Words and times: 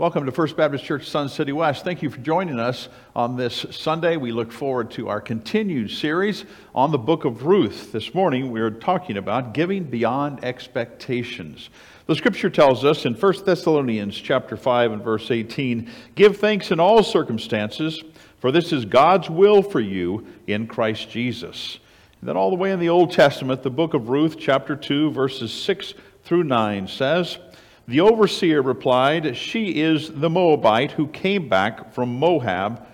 Welcome 0.00 0.24
to 0.24 0.32
First 0.32 0.56
Baptist 0.56 0.82
Church, 0.82 1.10
Sun 1.10 1.28
City 1.28 1.52
West. 1.52 1.84
Thank 1.84 2.00
you 2.00 2.08
for 2.08 2.20
joining 2.20 2.58
us 2.58 2.88
on 3.14 3.36
this 3.36 3.66
Sunday. 3.70 4.16
We 4.16 4.32
look 4.32 4.50
forward 4.50 4.90
to 4.92 5.08
our 5.10 5.20
continued 5.20 5.90
series 5.90 6.46
on 6.74 6.90
the 6.90 6.96
book 6.96 7.26
of 7.26 7.44
Ruth. 7.44 7.92
This 7.92 8.14
morning 8.14 8.50
we 8.50 8.62
are 8.62 8.70
talking 8.70 9.18
about 9.18 9.52
giving 9.52 9.84
beyond 9.84 10.42
expectations. 10.42 11.68
The 12.06 12.14
scripture 12.14 12.48
tells 12.48 12.82
us 12.82 13.04
in 13.04 13.12
1 13.12 13.44
Thessalonians 13.44 14.16
chapter 14.16 14.56
5 14.56 14.90
and 14.92 15.04
verse 15.04 15.30
18, 15.30 15.90
"Give 16.14 16.34
thanks 16.34 16.70
in 16.70 16.80
all 16.80 17.02
circumstances, 17.02 18.02
for 18.38 18.50
this 18.50 18.72
is 18.72 18.86
God's 18.86 19.28
will 19.28 19.60
for 19.60 19.80
you 19.80 20.24
in 20.46 20.66
Christ 20.66 21.10
Jesus." 21.10 21.78
And 22.22 22.28
then 22.30 22.38
all 22.38 22.48
the 22.48 22.56
way 22.56 22.72
in 22.72 22.80
the 22.80 22.88
Old 22.88 23.10
Testament, 23.10 23.62
the 23.62 23.68
book 23.68 23.92
of 23.92 24.08
Ruth 24.08 24.38
chapter 24.38 24.76
2 24.76 25.10
verses 25.10 25.52
6 25.52 25.92
through 26.24 26.44
9 26.44 26.86
says, 26.86 27.36
the 27.86 28.00
overseer 28.00 28.62
replied, 28.62 29.36
She 29.36 29.80
is 29.80 30.10
the 30.12 30.30
Moabite 30.30 30.92
who 30.92 31.08
came 31.08 31.48
back 31.48 31.92
from 31.92 32.18
Moab 32.18 32.86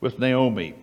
with 0.00 0.18
Naomi. 0.18 0.74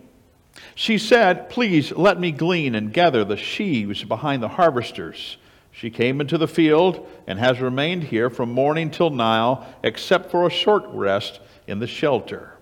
She 0.76 0.98
said, 0.98 1.50
Please 1.50 1.92
let 1.92 2.20
me 2.20 2.32
glean 2.32 2.76
and 2.76 2.94
gather 2.94 3.24
the 3.24 3.38
sheaves 3.38 4.04
behind 4.04 4.42
the 4.42 4.48
harvesters. 4.50 5.38
She 5.72 5.90
came 5.90 6.20
into 6.20 6.38
the 6.38 6.48
field 6.48 7.08
and 7.28 7.40
has 7.40 7.62
remained 7.62 8.04
here 8.04 8.30
from 8.30 8.52
morning 8.52 8.92
till 8.92 9.10
now, 9.10 9.66
except 9.84 10.30
for 10.30 10.46
a 10.46 10.52
short 10.52 10.84
rest 10.88 11.40
in 11.68 11.80
the 11.80 11.88
shelter. 11.88 12.54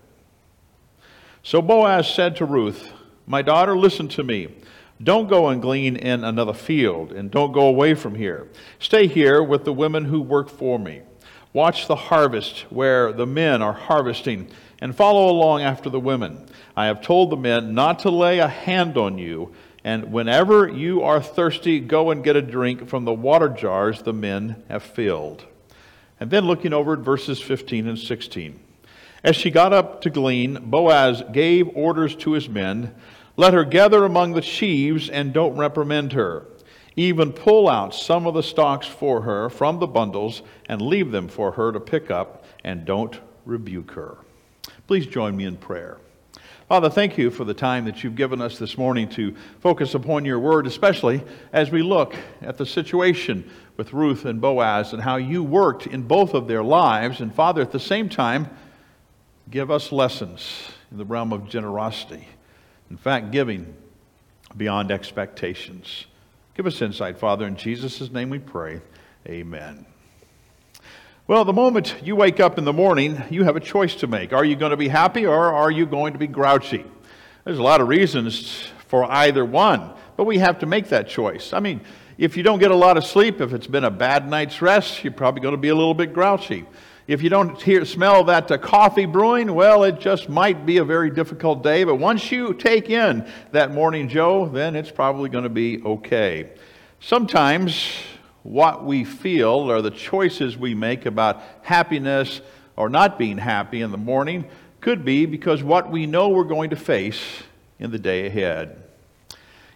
So 1.42 1.60
Boaz 1.60 2.08
said 2.08 2.36
to 2.36 2.44
Ruth, 2.44 2.92
My 3.26 3.42
daughter, 3.42 3.76
listen 3.76 4.08
to 4.08 4.22
me. 4.22 4.48
Don't 5.02 5.28
go 5.28 5.48
and 5.48 5.62
glean 5.62 5.96
in 5.96 6.24
another 6.24 6.52
field, 6.52 7.12
and 7.12 7.30
don't 7.30 7.52
go 7.52 7.66
away 7.66 7.94
from 7.94 8.14
here. 8.14 8.48
Stay 8.78 9.06
here 9.06 9.42
with 9.42 9.64
the 9.64 9.72
women 9.72 10.04
who 10.04 10.20
work 10.20 10.50
for 10.50 10.78
me. 10.78 11.00
Watch 11.54 11.86
the 11.86 11.96
harvest 11.96 12.60
where 12.70 13.12
the 13.12 13.26
men 13.26 13.62
are 13.62 13.72
harvesting, 13.72 14.50
and 14.80 14.94
follow 14.94 15.30
along 15.30 15.62
after 15.62 15.88
the 15.88 15.98
women. 15.98 16.46
I 16.76 16.86
have 16.86 17.00
told 17.00 17.30
the 17.30 17.36
men 17.36 17.74
not 17.74 18.00
to 18.00 18.10
lay 18.10 18.40
a 18.40 18.48
hand 18.48 18.98
on 18.98 19.16
you, 19.16 19.54
and 19.82 20.12
whenever 20.12 20.68
you 20.68 21.02
are 21.02 21.22
thirsty, 21.22 21.80
go 21.80 22.10
and 22.10 22.22
get 22.22 22.36
a 22.36 22.42
drink 22.42 22.86
from 22.86 23.06
the 23.06 23.14
water 23.14 23.48
jars 23.48 24.02
the 24.02 24.12
men 24.12 24.62
have 24.68 24.82
filled. 24.82 25.46
And 26.20 26.30
then 26.30 26.44
looking 26.44 26.74
over 26.74 26.92
at 26.92 26.98
verses 26.98 27.40
15 27.40 27.88
and 27.88 27.98
16. 27.98 28.60
As 29.24 29.34
she 29.36 29.50
got 29.50 29.72
up 29.72 30.02
to 30.02 30.10
glean, 30.10 30.70
Boaz 30.70 31.22
gave 31.32 31.74
orders 31.74 32.14
to 32.16 32.32
his 32.32 32.48
men 32.48 32.94
let 33.36 33.54
her 33.54 33.64
gather 33.64 34.04
among 34.04 34.32
the 34.32 34.42
sheaves 34.42 35.08
and 35.08 35.32
don't 35.32 35.56
reprimand 35.56 36.12
her. 36.12 36.46
Even 36.96 37.32
pull 37.32 37.68
out 37.68 37.94
some 37.94 38.26
of 38.26 38.34
the 38.34 38.42
stalks 38.42 38.86
for 38.86 39.22
her 39.22 39.48
from 39.48 39.78
the 39.78 39.86
bundles 39.86 40.42
and 40.68 40.82
leave 40.82 41.12
them 41.12 41.28
for 41.28 41.52
her 41.52 41.72
to 41.72 41.80
pick 41.80 42.10
up 42.10 42.44
and 42.64 42.84
don't 42.84 43.20
rebuke 43.46 43.92
her. 43.92 44.18
Please 44.86 45.06
join 45.06 45.36
me 45.36 45.44
in 45.44 45.56
prayer. 45.56 45.98
Father, 46.68 46.90
thank 46.90 47.18
you 47.18 47.30
for 47.30 47.44
the 47.44 47.54
time 47.54 47.84
that 47.86 48.04
you've 48.04 48.14
given 48.14 48.40
us 48.40 48.58
this 48.58 48.78
morning 48.78 49.08
to 49.08 49.34
focus 49.60 49.94
upon 49.94 50.24
your 50.24 50.38
word, 50.38 50.66
especially 50.66 51.22
as 51.52 51.70
we 51.70 51.82
look 51.82 52.14
at 52.42 52.58
the 52.58 52.66
situation 52.66 53.48
with 53.76 53.92
Ruth 53.92 54.24
and 54.24 54.40
Boaz 54.40 54.92
and 54.92 55.02
how 55.02 55.16
you 55.16 55.42
worked 55.42 55.86
in 55.86 56.02
both 56.02 56.34
of 56.34 56.46
their 56.46 56.62
lives. 56.62 57.20
And 57.20 57.34
Father, 57.34 57.62
at 57.62 57.72
the 57.72 57.80
same 57.80 58.08
time, 58.08 58.48
give 59.50 59.70
us 59.70 59.90
lessons 59.90 60.70
in 60.92 60.98
the 60.98 61.04
realm 61.04 61.32
of 61.32 61.48
generosity 61.48 62.28
in 62.90 62.96
fact, 62.96 63.30
giving 63.30 63.74
beyond 64.56 64.90
expectations. 64.90 66.06
Give 66.54 66.66
us 66.66 66.82
insight, 66.82 67.18
Father. 67.18 67.46
In 67.46 67.56
Jesus' 67.56 68.10
name 68.10 68.30
we 68.30 68.38
pray. 68.38 68.80
Amen. 69.26 69.86
Well, 71.26 71.44
the 71.44 71.52
moment 71.52 71.94
you 72.02 72.16
wake 72.16 72.40
up 72.40 72.58
in 72.58 72.64
the 72.64 72.72
morning, 72.72 73.22
you 73.30 73.44
have 73.44 73.54
a 73.54 73.60
choice 73.60 73.94
to 73.96 74.08
make. 74.08 74.32
Are 74.32 74.44
you 74.44 74.56
going 74.56 74.70
to 74.70 74.76
be 74.76 74.88
happy 74.88 75.26
or 75.26 75.54
are 75.54 75.70
you 75.70 75.86
going 75.86 76.12
to 76.12 76.18
be 76.18 76.26
grouchy? 76.26 76.84
There's 77.44 77.58
a 77.58 77.62
lot 77.62 77.80
of 77.80 77.86
reasons 77.86 78.66
for 78.88 79.04
either 79.04 79.44
one, 79.44 79.92
but 80.16 80.24
we 80.24 80.38
have 80.38 80.58
to 80.58 80.66
make 80.66 80.88
that 80.88 81.08
choice. 81.08 81.52
I 81.52 81.60
mean, 81.60 81.82
if 82.18 82.36
you 82.36 82.42
don't 82.42 82.58
get 82.58 82.72
a 82.72 82.76
lot 82.76 82.96
of 82.96 83.04
sleep, 83.04 83.40
if 83.40 83.52
it's 83.52 83.68
been 83.68 83.84
a 83.84 83.90
bad 83.90 84.28
night's 84.28 84.60
rest, 84.60 85.04
you're 85.04 85.12
probably 85.12 85.40
going 85.40 85.54
to 85.54 85.60
be 85.60 85.68
a 85.68 85.74
little 85.74 85.94
bit 85.94 86.12
grouchy. 86.12 86.66
If 87.10 87.22
you 87.24 87.28
don't 87.28 87.60
hear, 87.60 87.84
smell 87.84 88.22
that 88.22 88.52
uh, 88.52 88.58
coffee 88.58 89.04
brewing, 89.04 89.52
well, 89.52 89.82
it 89.82 89.98
just 89.98 90.28
might 90.28 90.64
be 90.64 90.76
a 90.76 90.84
very 90.84 91.10
difficult 91.10 91.60
day. 91.60 91.82
But 91.82 91.96
once 91.96 92.30
you 92.30 92.54
take 92.54 92.88
in 92.88 93.28
that 93.50 93.72
morning 93.72 94.08
joe, 94.08 94.46
then 94.46 94.76
it's 94.76 94.92
probably 94.92 95.28
going 95.28 95.42
to 95.42 95.50
be 95.50 95.82
okay. 95.82 96.50
Sometimes 97.00 97.84
what 98.44 98.84
we 98.84 99.02
feel 99.02 99.48
or 99.48 99.82
the 99.82 99.90
choices 99.90 100.56
we 100.56 100.72
make 100.76 101.04
about 101.04 101.42
happiness 101.62 102.42
or 102.76 102.88
not 102.88 103.18
being 103.18 103.38
happy 103.38 103.80
in 103.80 103.90
the 103.90 103.98
morning 103.98 104.44
could 104.80 105.04
be 105.04 105.26
because 105.26 105.64
what 105.64 105.90
we 105.90 106.06
know 106.06 106.28
we're 106.28 106.44
going 106.44 106.70
to 106.70 106.76
face 106.76 107.20
in 107.80 107.90
the 107.90 107.98
day 107.98 108.26
ahead. 108.26 108.84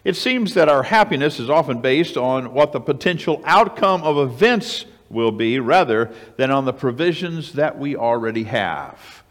It 0.05 0.15
seems 0.15 0.53
that 0.53 0.69
our 0.69 0.83
happiness 0.83 1.41
is 1.41 1.49
often 1.49 1.81
based 1.81 2.15
on 2.15 2.53
what 2.53 2.71
the 2.71 2.79
potential 2.79 3.41
outcome 3.43 4.03
of 4.03 4.17
events 4.19 4.85
will 5.09 5.31
be 5.31 5.59
rather 5.59 6.11
than 6.37 6.51
on 6.51 6.65
the 6.65 6.73
provisions 6.73 7.53
that 7.53 7.77
we 7.77 7.95
already 7.95 8.43
have. 8.43 9.23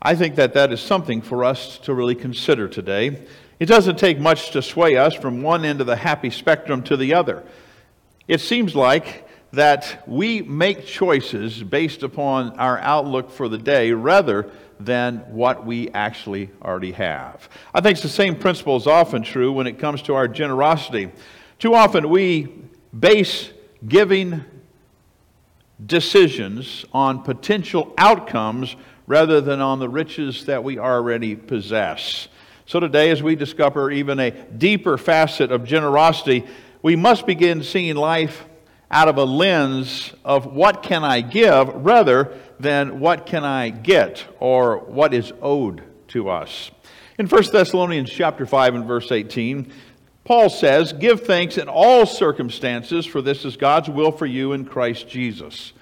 I 0.00 0.14
think 0.14 0.36
that 0.36 0.52
that 0.54 0.72
is 0.72 0.80
something 0.80 1.22
for 1.22 1.44
us 1.44 1.78
to 1.78 1.94
really 1.94 2.14
consider 2.14 2.68
today. 2.68 3.26
It 3.58 3.66
doesn't 3.66 3.98
take 3.98 4.18
much 4.18 4.50
to 4.50 4.60
sway 4.60 4.96
us 4.96 5.14
from 5.14 5.40
one 5.40 5.64
end 5.64 5.80
of 5.80 5.86
the 5.86 5.96
happy 5.96 6.30
spectrum 6.30 6.82
to 6.84 6.96
the 6.96 7.14
other. 7.14 7.42
It 8.28 8.40
seems 8.40 8.74
like 8.74 9.26
that 9.52 10.02
we 10.06 10.42
make 10.42 10.84
choices 10.84 11.62
based 11.62 12.02
upon 12.02 12.58
our 12.58 12.78
outlook 12.78 13.30
for 13.30 13.48
the 13.48 13.58
day 13.58 13.92
rather 13.92 14.50
than 14.80 15.18
what 15.30 15.64
we 15.64 15.88
actually 15.90 16.50
already 16.62 16.92
have. 16.92 17.48
I 17.72 17.80
think 17.80 18.00
the 18.00 18.08
same 18.08 18.36
principle 18.36 18.76
is 18.76 18.86
often 18.86 19.22
true 19.22 19.52
when 19.52 19.66
it 19.66 19.78
comes 19.78 20.02
to 20.02 20.14
our 20.14 20.28
generosity. 20.28 21.12
Too 21.58 21.74
often 21.74 22.10
we 22.10 22.52
base 22.98 23.50
giving 23.86 24.44
decisions 25.84 26.84
on 26.92 27.22
potential 27.22 27.92
outcomes 27.98 28.76
rather 29.06 29.40
than 29.40 29.60
on 29.60 29.78
the 29.78 29.88
riches 29.88 30.46
that 30.46 30.64
we 30.64 30.78
already 30.78 31.36
possess. 31.36 32.28
So, 32.66 32.80
today, 32.80 33.10
as 33.10 33.22
we 33.22 33.36
discover 33.36 33.90
even 33.90 34.18
a 34.18 34.30
deeper 34.30 34.96
facet 34.96 35.52
of 35.52 35.64
generosity, 35.64 36.44
we 36.80 36.96
must 36.96 37.26
begin 37.26 37.62
seeing 37.62 37.96
life 37.96 38.44
out 38.90 39.08
of 39.08 39.18
a 39.18 39.24
lens 39.24 40.14
of 40.24 40.46
what 40.46 40.82
can 40.82 41.04
I 41.04 41.20
give 41.20 41.68
rather 41.68 42.38
than 42.60 43.00
what 43.00 43.26
can 43.26 43.44
I 43.44 43.70
get 43.70 44.24
or 44.40 44.78
what 44.78 45.12
is 45.12 45.32
owed 45.42 45.82
to 46.08 46.30
us. 46.30 46.70
In 47.18 47.26
1 47.26 47.42
Thessalonians 47.52 48.10
chapter 48.10 48.46
5 48.46 48.74
and 48.74 48.86
verse 48.86 49.12
18, 49.12 49.70
Paul 50.24 50.48
says, 50.48 50.94
Give 50.94 51.20
thanks 51.20 51.58
in 51.58 51.68
all 51.68 52.06
circumstances, 52.06 53.04
for 53.04 53.20
this 53.20 53.44
is 53.44 53.56
God's 53.56 53.90
will 53.90 54.10
for 54.10 54.24
you 54.24 54.52
in 54.52 54.64
Christ 54.64 55.06
Jesus. 55.06 55.74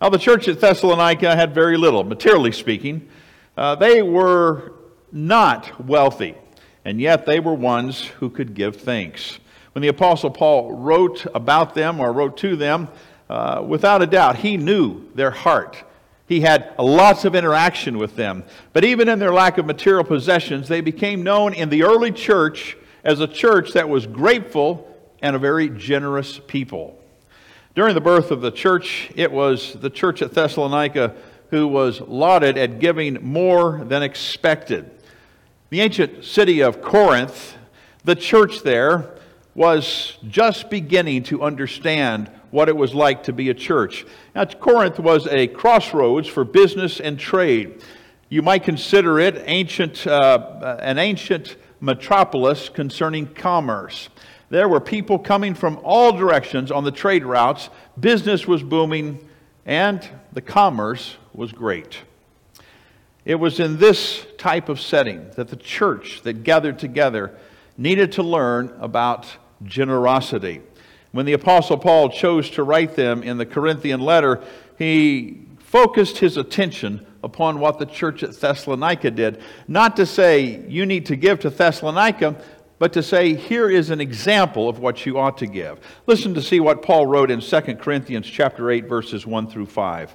Now, 0.00 0.10
the 0.10 0.18
church 0.18 0.48
at 0.48 0.60
Thessalonica 0.60 1.34
had 1.34 1.54
very 1.54 1.78
little, 1.78 2.04
materially 2.04 2.52
speaking. 2.52 3.08
Uh, 3.56 3.74
they 3.74 4.02
were 4.02 4.74
not 5.10 5.86
wealthy, 5.86 6.34
and 6.84 7.00
yet 7.00 7.24
they 7.24 7.40
were 7.40 7.54
ones 7.54 8.04
who 8.04 8.28
could 8.28 8.54
give 8.54 8.76
thanks. 8.76 9.38
When 9.72 9.80
the 9.80 9.88
Apostle 9.88 10.30
Paul 10.30 10.72
wrote 10.74 11.26
about 11.34 11.74
them 11.74 11.98
or 11.98 12.12
wrote 12.12 12.36
to 12.38 12.54
them, 12.54 12.88
uh, 13.30 13.64
without 13.66 14.02
a 14.02 14.06
doubt, 14.06 14.36
he 14.36 14.58
knew 14.58 15.10
their 15.14 15.30
heart. 15.30 15.82
He 16.28 16.40
had 16.40 16.74
lots 16.78 17.24
of 17.24 17.34
interaction 17.34 17.96
with 17.96 18.14
them. 18.14 18.44
But 18.74 18.84
even 18.84 19.08
in 19.08 19.18
their 19.18 19.32
lack 19.32 19.56
of 19.56 19.64
material 19.64 20.04
possessions, 20.04 20.68
they 20.68 20.82
became 20.82 21.22
known 21.22 21.54
in 21.54 21.70
the 21.70 21.84
early 21.84 22.12
church 22.12 22.76
as 23.06 23.20
a 23.20 23.26
church 23.28 23.72
that 23.74 23.88
was 23.88 24.04
grateful 24.04 24.92
and 25.22 25.36
a 25.36 25.38
very 25.38 25.70
generous 25.70 26.40
people. 26.48 27.00
During 27.76 27.94
the 27.94 28.00
birth 28.00 28.32
of 28.32 28.40
the 28.40 28.50
church, 28.50 29.12
it 29.14 29.30
was 29.30 29.74
the 29.74 29.90
church 29.90 30.22
at 30.22 30.32
Thessalonica 30.32 31.14
who 31.50 31.68
was 31.68 32.00
lauded 32.00 32.58
at 32.58 32.80
giving 32.80 33.22
more 33.22 33.84
than 33.84 34.02
expected. 34.02 34.90
The 35.70 35.82
ancient 35.82 36.24
city 36.24 36.60
of 36.60 36.82
Corinth, 36.82 37.56
the 38.04 38.16
church 38.16 38.62
there, 38.62 39.14
was 39.54 40.18
just 40.28 40.68
beginning 40.68 41.22
to 41.24 41.44
understand 41.44 42.28
what 42.50 42.68
it 42.68 42.76
was 42.76 42.92
like 42.92 43.22
to 43.24 43.32
be 43.32 43.50
a 43.50 43.54
church. 43.54 44.04
Now, 44.34 44.46
Corinth 44.46 44.98
was 44.98 45.28
a 45.28 45.46
crossroads 45.46 46.26
for 46.26 46.44
business 46.44 46.98
and 46.98 47.20
trade. 47.20 47.80
You 48.28 48.42
might 48.42 48.64
consider 48.64 49.20
it 49.20 49.40
ancient, 49.46 50.04
uh, 50.04 50.78
an 50.80 50.98
ancient 50.98 51.56
metropolis 51.80 52.68
concerning 52.68 53.26
commerce. 53.26 54.08
There 54.48 54.68
were 54.68 54.80
people 54.80 55.20
coming 55.20 55.54
from 55.54 55.78
all 55.84 56.10
directions 56.10 56.72
on 56.72 56.82
the 56.82 56.90
trade 56.90 57.24
routes. 57.24 57.70
Business 57.98 58.44
was 58.46 58.64
booming, 58.64 59.28
and 59.64 60.08
the 60.32 60.40
commerce 60.40 61.16
was 61.34 61.52
great. 61.52 61.98
It 63.24 63.36
was 63.36 63.60
in 63.60 63.78
this 63.78 64.26
type 64.38 64.68
of 64.68 64.80
setting 64.80 65.30
that 65.36 65.48
the 65.48 65.56
church 65.56 66.22
that 66.22 66.42
gathered 66.42 66.80
together 66.80 67.36
needed 67.76 68.10
to 68.12 68.24
learn 68.24 68.72
about 68.80 69.26
generosity. 69.62 70.62
When 71.12 71.26
the 71.26 71.32
Apostle 71.32 71.78
Paul 71.78 72.08
chose 72.08 72.50
to 72.50 72.64
write 72.64 72.96
them 72.96 73.22
in 73.22 73.38
the 73.38 73.46
Corinthian 73.46 74.00
letter, 74.00 74.42
he 74.78 75.45
focused 75.66 76.18
his 76.18 76.36
attention 76.36 77.04
upon 77.24 77.58
what 77.58 77.78
the 77.78 77.86
church 77.86 78.22
at 78.22 78.32
Thessalonica 78.32 79.10
did. 79.10 79.40
Not 79.66 79.96
to 79.96 80.06
say 80.06 80.64
you 80.68 80.86
need 80.86 81.06
to 81.06 81.16
give 81.16 81.40
to 81.40 81.50
Thessalonica, 81.50 82.36
but 82.78 82.92
to 82.92 83.02
say 83.02 83.34
here 83.34 83.68
is 83.68 83.90
an 83.90 84.00
example 84.00 84.68
of 84.68 84.78
what 84.78 85.04
you 85.04 85.18
ought 85.18 85.38
to 85.38 85.46
give. 85.46 85.80
Listen 86.06 86.34
to 86.34 86.42
see 86.42 86.60
what 86.60 86.82
Paul 86.82 87.06
wrote 87.06 87.32
in 87.32 87.40
2 87.40 87.80
Corinthians 87.80 88.26
chapter 88.28 88.70
8 88.70 88.88
verses 88.88 89.26
1 89.26 89.48
through 89.48 89.66
5. 89.66 90.14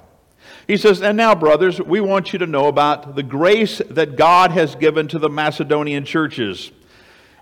He 0.66 0.76
says, 0.76 1.02
"And 1.02 1.18
now 1.18 1.34
brothers, 1.34 1.80
we 1.80 2.00
want 2.00 2.32
you 2.32 2.38
to 2.38 2.46
know 2.46 2.66
about 2.66 3.14
the 3.14 3.22
grace 3.22 3.82
that 3.90 4.16
God 4.16 4.52
has 4.52 4.74
given 4.74 5.06
to 5.08 5.18
the 5.18 5.28
Macedonian 5.28 6.04
churches." 6.04 6.72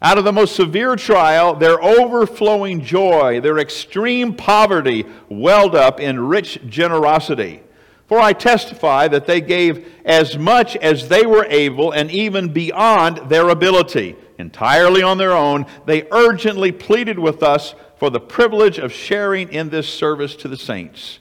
Out 0.03 0.19
of 0.19 0.25
the 0.25 0.33
most 0.33 0.57
severe 0.57 0.97
trial, 0.97 1.55
their 1.55 1.83
overflowing 1.83 2.83
joy, 2.83 3.41
their 3.41 3.59
extreme 3.59 4.33
poverty 4.33 5.07
welled 5.29 5.77
up 5.77 6.01
in 6.01 6.19
rich 6.27 6.59
generosity. 6.69 7.63
For 8.11 8.21
I 8.21 8.33
testify 8.33 9.07
that 9.07 9.29
they 9.29 9.41
gave 9.41 9.87
as 10.05 10.37
much 10.37 10.75
as 10.75 11.09
they 11.09 11.25
were 11.25 11.47
able 11.49 11.93
and 11.93 12.11
even 12.11 12.53
beyond 12.53 13.31
their 13.31 13.49
ability. 13.51 14.17
Entirely 14.37 15.01
on 15.01 15.17
their 15.17 15.31
own, 15.31 15.65
they 15.87 16.09
urgently 16.11 16.73
pleaded 16.73 17.21
with 17.21 17.41
us 17.45 17.77
for 17.99 18.11
the 18.11 18.19
privilege 18.19 18.79
of 18.79 18.93
sharing 18.93 19.53
in 19.53 19.71
this 19.71 19.89
service 19.89 20.35
to 20.35 20.49
the 20.49 20.57
saints. 20.57 21.21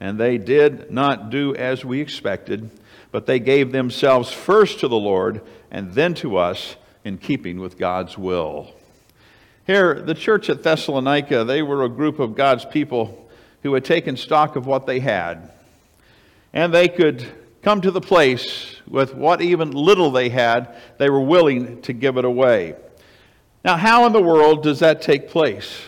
And 0.00 0.20
they 0.20 0.36
did 0.36 0.90
not 0.90 1.30
do 1.30 1.54
as 1.54 1.82
we 1.82 1.98
expected, 1.98 2.72
but 3.10 3.24
they 3.24 3.38
gave 3.38 3.72
themselves 3.72 4.30
first 4.30 4.80
to 4.80 4.88
the 4.88 4.98
Lord 4.98 5.40
and 5.70 5.94
then 5.94 6.12
to 6.16 6.36
us 6.36 6.76
in 7.04 7.16
keeping 7.16 7.58
with 7.58 7.78
God's 7.78 8.18
will. 8.18 8.74
Here, 9.66 9.94
the 9.94 10.12
church 10.12 10.50
at 10.50 10.62
Thessalonica, 10.62 11.44
they 11.44 11.62
were 11.62 11.84
a 11.84 11.88
group 11.88 12.18
of 12.18 12.34
God's 12.34 12.66
people 12.66 13.30
who 13.62 13.72
had 13.72 13.86
taken 13.86 14.18
stock 14.18 14.56
of 14.56 14.66
what 14.66 14.84
they 14.84 15.00
had 15.00 15.52
and 16.52 16.72
they 16.72 16.88
could 16.88 17.26
come 17.62 17.80
to 17.80 17.90
the 17.90 18.00
place 18.00 18.76
with 18.86 19.14
what 19.14 19.40
even 19.42 19.70
little 19.72 20.10
they 20.10 20.28
had, 20.28 20.76
they 20.98 21.10
were 21.10 21.20
willing 21.20 21.82
to 21.82 21.92
give 21.92 22.16
it 22.16 22.24
away. 22.24 22.74
Now, 23.64 23.76
how 23.76 24.06
in 24.06 24.12
the 24.12 24.22
world 24.22 24.62
does 24.62 24.80
that 24.80 25.02
take 25.02 25.28
place? 25.28 25.80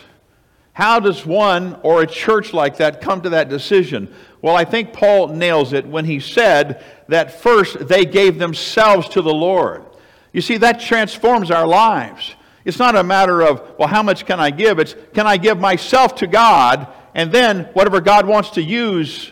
How 0.73 0.99
does 0.99 1.25
one 1.25 1.79
or 1.83 2.01
a 2.01 2.07
church 2.07 2.53
like 2.53 2.77
that 2.77 3.01
come 3.01 3.21
to 3.21 3.29
that 3.29 3.49
decision? 3.49 4.13
Well, 4.41 4.55
I 4.55 4.65
think 4.65 4.93
Paul 4.93 5.29
nails 5.29 5.73
it 5.73 5.85
when 5.85 6.05
he 6.05 6.19
said 6.19 6.83
that 7.07 7.41
first 7.41 7.87
they 7.87 8.05
gave 8.05 8.39
themselves 8.39 9.09
to 9.09 9.21
the 9.21 9.33
Lord. 9.33 9.85
You 10.31 10.41
see, 10.41 10.57
that 10.57 10.79
transforms 10.79 11.51
our 11.51 11.67
lives. 11.67 12.35
It's 12.63 12.79
not 12.79 12.95
a 12.95 13.03
matter 13.03 13.41
of, 13.41 13.77
well, 13.77 13.87
how 13.87 14.03
much 14.03 14.25
can 14.25 14.39
I 14.39 14.51
give? 14.51 14.79
It's, 14.79 14.95
can 15.13 15.27
I 15.27 15.37
give 15.37 15.59
myself 15.59 16.15
to 16.15 16.27
God? 16.27 16.87
And 17.13 17.31
then 17.31 17.65
whatever 17.73 17.99
God 17.99 18.25
wants 18.25 18.51
to 18.51 18.61
use 18.61 19.31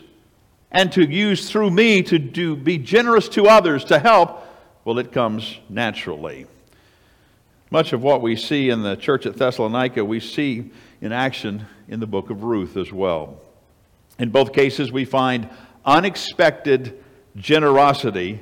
and 0.71 0.91
to 0.93 1.03
use 1.09 1.49
through 1.49 1.71
me 1.71 2.03
to 2.03 2.19
do, 2.19 2.55
be 2.55 2.77
generous 2.77 3.27
to 3.29 3.45
others, 3.47 3.83
to 3.85 3.99
help, 3.99 4.45
well, 4.85 4.99
it 4.99 5.11
comes 5.11 5.59
naturally. 5.67 6.45
Much 7.71 7.93
of 7.93 8.01
what 8.01 8.21
we 8.21 8.35
see 8.35 8.69
in 8.69 8.81
the 8.81 8.95
church 8.95 9.25
at 9.25 9.35
Thessalonica, 9.35 10.03
we 10.03 10.19
see 10.19 10.71
in 11.01 11.11
action 11.11 11.65
in 11.87 11.99
the 11.99 12.07
book 12.07 12.29
of 12.29 12.43
Ruth 12.43 12.77
as 12.77 12.91
well. 12.91 13.39
In 14.17 14.29
both 14.29 14.53
cases, 14.53 14.91
we 14.91 15.05
find 15.05 15.49
unexpected 15.85 17.03
generosity 17.35 18.39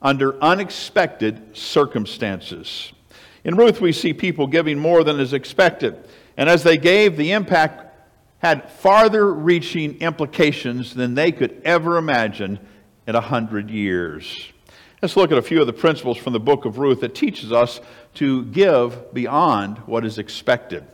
under 0.00 0.40
unexpected 0.42 1.56
circumstances. 1.56 2.92
In 3.44 3.56
Ruth, 3.56 3.80
we 3.80 3.92
see 3.92 4.12
people 4.12 4.46
giving 4.46 4.78
more 4.78 5.02
than 5.02 5.18
is 5.18 5.32
expected. 5.32 5.96
And 6.36 6.48
as 6.48 6.62
they 6.62 6.76
gave, 6.76 7.16
the 7.16 7.32
impact 7.32 7.87
had 8.38 8.70
farther 8.70 9.32
reaching 9.32 10.00
implications 10.00 10.94
than 10.94 11.14
they 11.14 11.32
could 11.32 11.60
ever 11.64 11.96
imagine 11.96 12.58
in 13.06 13.14
a 13.14 13.20
hundred 13.20 13.70
years. 13.70 14.52
Let's 15.02 15.16
look 15.16 15.30
at 15.30 15.38
a 15.38 15.42
few 15.42 15.60
of 15.60 15.66
the 15.66 15.72
principles 15.72 16.18
from 16.18 16.32
the 16.32 16.40
book 16.40 16.64
of 16.64 16.78
Ruth 16.78 17.00
that 17.00 17.14
teaches 17.14 17.52
us 17.52 17.80
to 18.14 18.44
give 18.46 19.14
beyond 19.14 19.78
what 19.78 20.04
is 20.04 20.18
expected. 20.18 20.84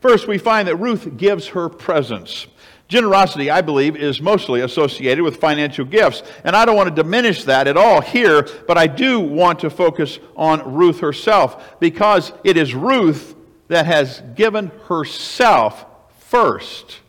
First, 0.00 0.28
we 0.28 0.38
find 0.38 0.68
that 0.68 0.76
Ruth 0.76 1.16
gives 1.16 1.48
her 1.48 1.68
presence. 1.68 2.46
Generosity, 2.88 3.50
I 3.50 3.60
believe, 3.60 3.94
is 3.94 4.20
mostly 4.20 4.62
associated 4.62 5.22
with 5.22 5.36
financial 5.36 5.84
gifts. 5.84 6.22
And 6.42 6.56
I 6.56 6.64
don't 6.64 6.76
want 6.76 6.88
to 6.88 7.02
diminish 7.02 7.44
that 7.44 7.68
at 7.68 7.76
all 7.76 8.00
here, 8.00 8.48
but 8.66 8.78
I 8.78 8.88
do 8.88 9.20
want 9.20 9.60
to 9.60 9.70
focus 9.70 10.18
on 10.36 10.74
Ruth 10.74 11.00
herself 11.00 11.78
because 11.78 12.32
it 12.42 12.56
is 12.56 12.74
Ruth 12.74 13.36
that 13.68 13.86
has 13.86 14.22
given 14.34 14.72
herself 14.88 15.86
first 16.30 17.00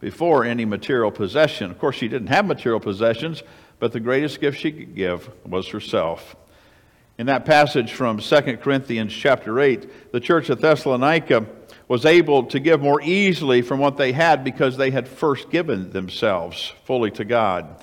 before 0.00 0.44
any 0.44 0.64
material 0.64 1.12
possession. 1.12 1.70
Of 1.70 1.78
course, 1.78 1.94
she 1.94 2.08
didn't 2.08 2.28
have 2.28 2.46
material 2.46 2.80
possessions, 2.80 3.44
but 3.78 3.92
the 3.92 4.00
greatest 4.00 4.40
gift 4.40 4.58
she 4.58 4.72
could 4.72 4.96
give 4.96 5.30
was 5.46 5.68
herself. 5.68 6.34
In 7.16 7.26
that 7.26 7.44
passage 7.44 7.92
from 7.92 8.18
2 8.18 8.56
Corinthians 8.56 9.12
chapter 9.14 9.60
8, 9.60 10.10
the 10.12 10.18
church 10.18 10.50
of 10.50 10.60
Thessalonica 10.60 11.46
was 11.86 12.04
able 12.04 12.42
to 12.46 12.58
give 12.58 12.80
more 12.80 13.00
easily 13.02 13.62
from 13.62 13.78
what 13.78 13.96
they 13.96 14.10
had 14.10 14.42
because 14.42 14.76
they 14.76 14.90
had 14.90 15.06
first 15.06 15.48
given 15.50 15.90
themselves 15.90 16.72
fully 16.84 17.12
to 17.12 17.24
God. 17.24 17.80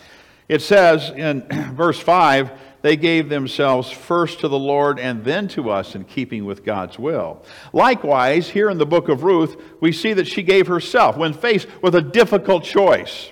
It 0.50 0.62
says 0.62 1.12
in 1.12 1.48
verse 1.76 2.00
5 2.00 2.52
they 2.82 2.96
gave 2.96 3.30
themselves 3.30 3.90
first 3.90 4.40
to 4.40 4.48
the 4.48 4.60
Lord 4.60 5.00
and 5.00 5.24
then 5.24 5.48
to 5.50 5.70
us 5.70 5.96
in 5.96 6.06
keeping 6.06 6.46
with 6.46 6.64
God's 6.64 7.00
will. 7.00 7.44
Likewise, 7.74 8.50
here 8.50 8.70
in 8.70 8.78
the 8.78 8.86
book 8.86 9.10
of 9.10 9.24
Ruth, 9.24 9.62
we 9.82 9.92
see 9.92 10.14
that 10.14 10.28
she 10.28 10.44
gave 10.44 10.68
herself 10.68 11.18
when 11.18 11.34
faced 11.34 11.68
with 11.82 11.96
a 11.96 12.02
difficult 12.02 12.64
choice. 12.64 13.32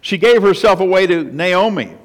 She 0.00 0.18
gave 0.18 0.42
herself 0.42 0.80
away 0.80 1.06
to 1.06 1.24
Naomi. 1.24 1.96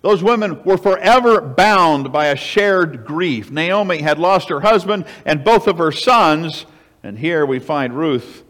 Those 0.00 0.22
women 0.22 0.62
were 0.62 0.78
forever 0.78 1.40
bound 1.40 2.12
by 2.12 2.26
a 2.26 2.36
shared 2.36 3.04
grief. 3.04 3.50
Naomi 3.50 4.00
had 4.00 4.18
lost 4.18 4.48
her 4.48 4.60
husband 4.60 5.06
and 5.24 5.42
both 5.42 5.66
of 5.66 5.78
her 5.78 5.90
sons, 5.90 6.66
and 7.02 7.18
here 7.18 7.44
we 7.44 7.58
find 7.58 7.94
Ruth. 7.94 8.44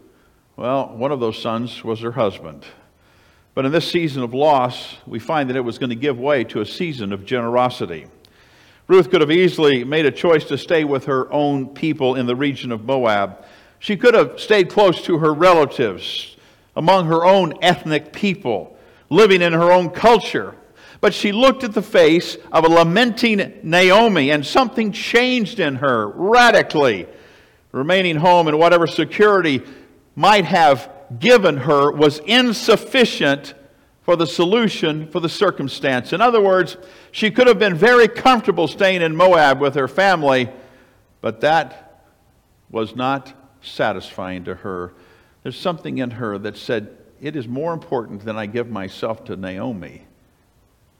Well, 0.55 0.89
one 0.95 1.11
of 1.11 1.19
those 1.19 1.41
sons 1.41 1.83
was 1.83 2.01
her 2.01 2.11
husband. 2.11 2.65
But 3.59 3.65
in 3.65 3.73
this 3.73 3.91
season 3.91 4.23
of 4.23 4.33
loss, 4.33 4.95
we 5.05 5.19
find 5.19 5.49
that 5.49 5.57
it 5.57 5.65
was 5.65 5.77
going 5.77 5.89
to 5.89 5.95
give 5.97 6.17
way 6.17 6.45
to 6.45 6.61
a 6.61 6.65
season 6.65 7.11
of 7.11 7.25
generosity. 7.25 8.07
Ruth 8.87 9.11
could 9.11 9.19
have 9.19 9.31
easily 9.31 9.83
made 9.83 10.05
a 10.05 10.11
choice 10.11 10.45
to 10.45 10.57
stay 10.57 10.85
with 10.85 11.03
her 11.07 11.29
own 11.29 11.67
people 11.67 12.15
in 12.15 12.25
the 12.25 12.37
region 12.37 12.71
of 12.71 12.85
Moab. 12.85 13.43
She 13.79 13.97
could 13.97 14.13
have 14.13 14.39
stayed 14.39 14.69
close 14.69 15.01
to 15.01 15.17
her 15.17 15.33
relatives, 15.33 16.37
among 16.77 17.07
her 17.07 17.25
own 17.25 17.51
ethnic 17.61 18.13
people, 18.13 18.77
living 19.09 19.41
in 19.41 19.51
her 19.51 19.73
own 19.73 19.89
culture. 19.89 20.55
But 21.01 21.13
she 21.13 21.33
looked 21.33 21.65
at 21.65 21.73
the 21.73 21.81
face 21.81 22.37
of 22.53 22.63
a 22.63 22.69
lamenting 22.69 23.59
Naomi, 23.61 24.31
and 24.31 24.45
something 24.45 24.93
changed 24.93 25.59
in 25.59 25.75
her 25.75 26.07
radically. 26.07 27.07
Remaining 27.73 28.15
home 28.15 28.47
in 28.47 28.57
whatever 28.57 28.87
security 28.87 29.61
might 30.15 30.45
have 30.45 30.89
given 31.17 31.57
her 31.57 31.91
was 31.91 32.19
insufficient 32.19 33.53
for 34.09 34.15
the 34.15 34.27
solution 34.27 35.07
for 35.07 35.19
the 35.19 35.29
circumstance. 35.29 36.13
In 36.13 36.21
other 36.21 36.41
words, 36.41 36.77
she 37.11 37.31
could 37.31 37.47
have 37.47 37.59
been 37.59 37.75
very 37.75 38.07
comfortable 38.07 38.67
staying 38.67 39.01
in 39.01 39.15
Moab 39.15 39.59
with 39.59 39.75
her 39.75 39.87
family, 39.87 40.49
but 41.21 41.41
that 41.41 42.05
was 42.69 42.95
not 42.95 43.33
satisfying 43.61 44.43
to 44.45 44.55
her. 44.55 44.93
There's 45.43 45.59
something 45.59 45.97
in 45.97 46.11
her 46.11 46.37
that 46.39 46.57
said, 46.57 46.97
It 47.21 47.35
is 47.35 47.47
more 47.47 47.73
important 47.73 48.25
than 48.25 48.37
I 48.37 48.45
give 48.45 48.69
myself 48.69 49.25
to 49.25 49.35
Naomi. 49.35 50.03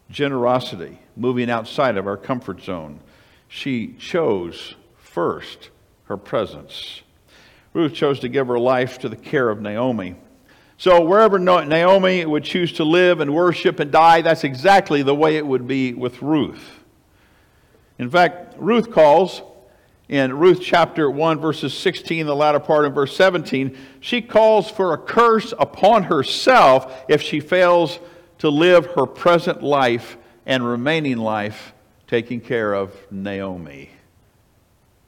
Generosity, 0.09 0.99
moving 1.15 1.49
outside 1.49 1.97
of 1.97 2.07
our 2.07 2.17
comfort 2.17 2.61
zone. 2.61 2.99
She 3.47 3.93
chose 3.93 4.75
first 4.97 5.69
her 6.05 6.17
presence. 6.17 7.01
Ruth 7.73 7.93
chose 7.93 8.19
to 8.21 8.29
give 8.29 8.47
her 8.47 8.59
life 8.59 8.99
to 8.99 9.09
the 9.09 9.15
care 9.15 9.49
of 9.49 9.61
Naomi. 9.61 10.15
So, 10.77 11.01
wherever 11.01 11.37
Naomi 11.37 12.25
would 12.25 12.45
choose 12.45 12.71
to 12.73 12.83
live 12.85 13.19
and 13.19 13.33
worship 13.33 13.79
and 13.79 13.91
die, 13.91 14.21
that's 14.21 14.45
exactly 14.45 15.03
the 15.03 15.13
way 15.13 15.35
it 15.35 15.45
would 15.45 15.67
be 15.67 15.93
with 15.93 16.21
Ruth. 16.21 16.79
In 17.97 18.09
fact, 18.09 18.55
Ruth 18.57 18.89
calls 18.89 19.41
in 20.07 20.35
Ruth 20.39 20.61
chapter 20.61 21.11
1, 21.11 21.39
verses 21.39 21.73
16, 21.73 22.25
the 22.25 22.35
latter 22.35 22.59
part 22.59 22.85
in 22.85 22.93
verse 22.93 23.15
17, 23.15 23.77
she 23.99 24.21
calls 24.21 24.71
for 24.71 24.93
a 24.93 24.97
curse 24.97 25.53
upon 25.59 26.03
herself 26.03 27.03
if 27.07 27.21
she 27.21 27.39
fails 27.39 27.99
to 28.39 28.49
live 28.49 28.87
her 28.87 29.05
present 29.05 29.61
life 29.61 30.17
and 30.47 30.65
remaining 30.65 31.17
life 31.17 31.73
taking 32.07 32.41
care 32.41 32.73
of 32.73 32.95
Naomi. 33.11 33.91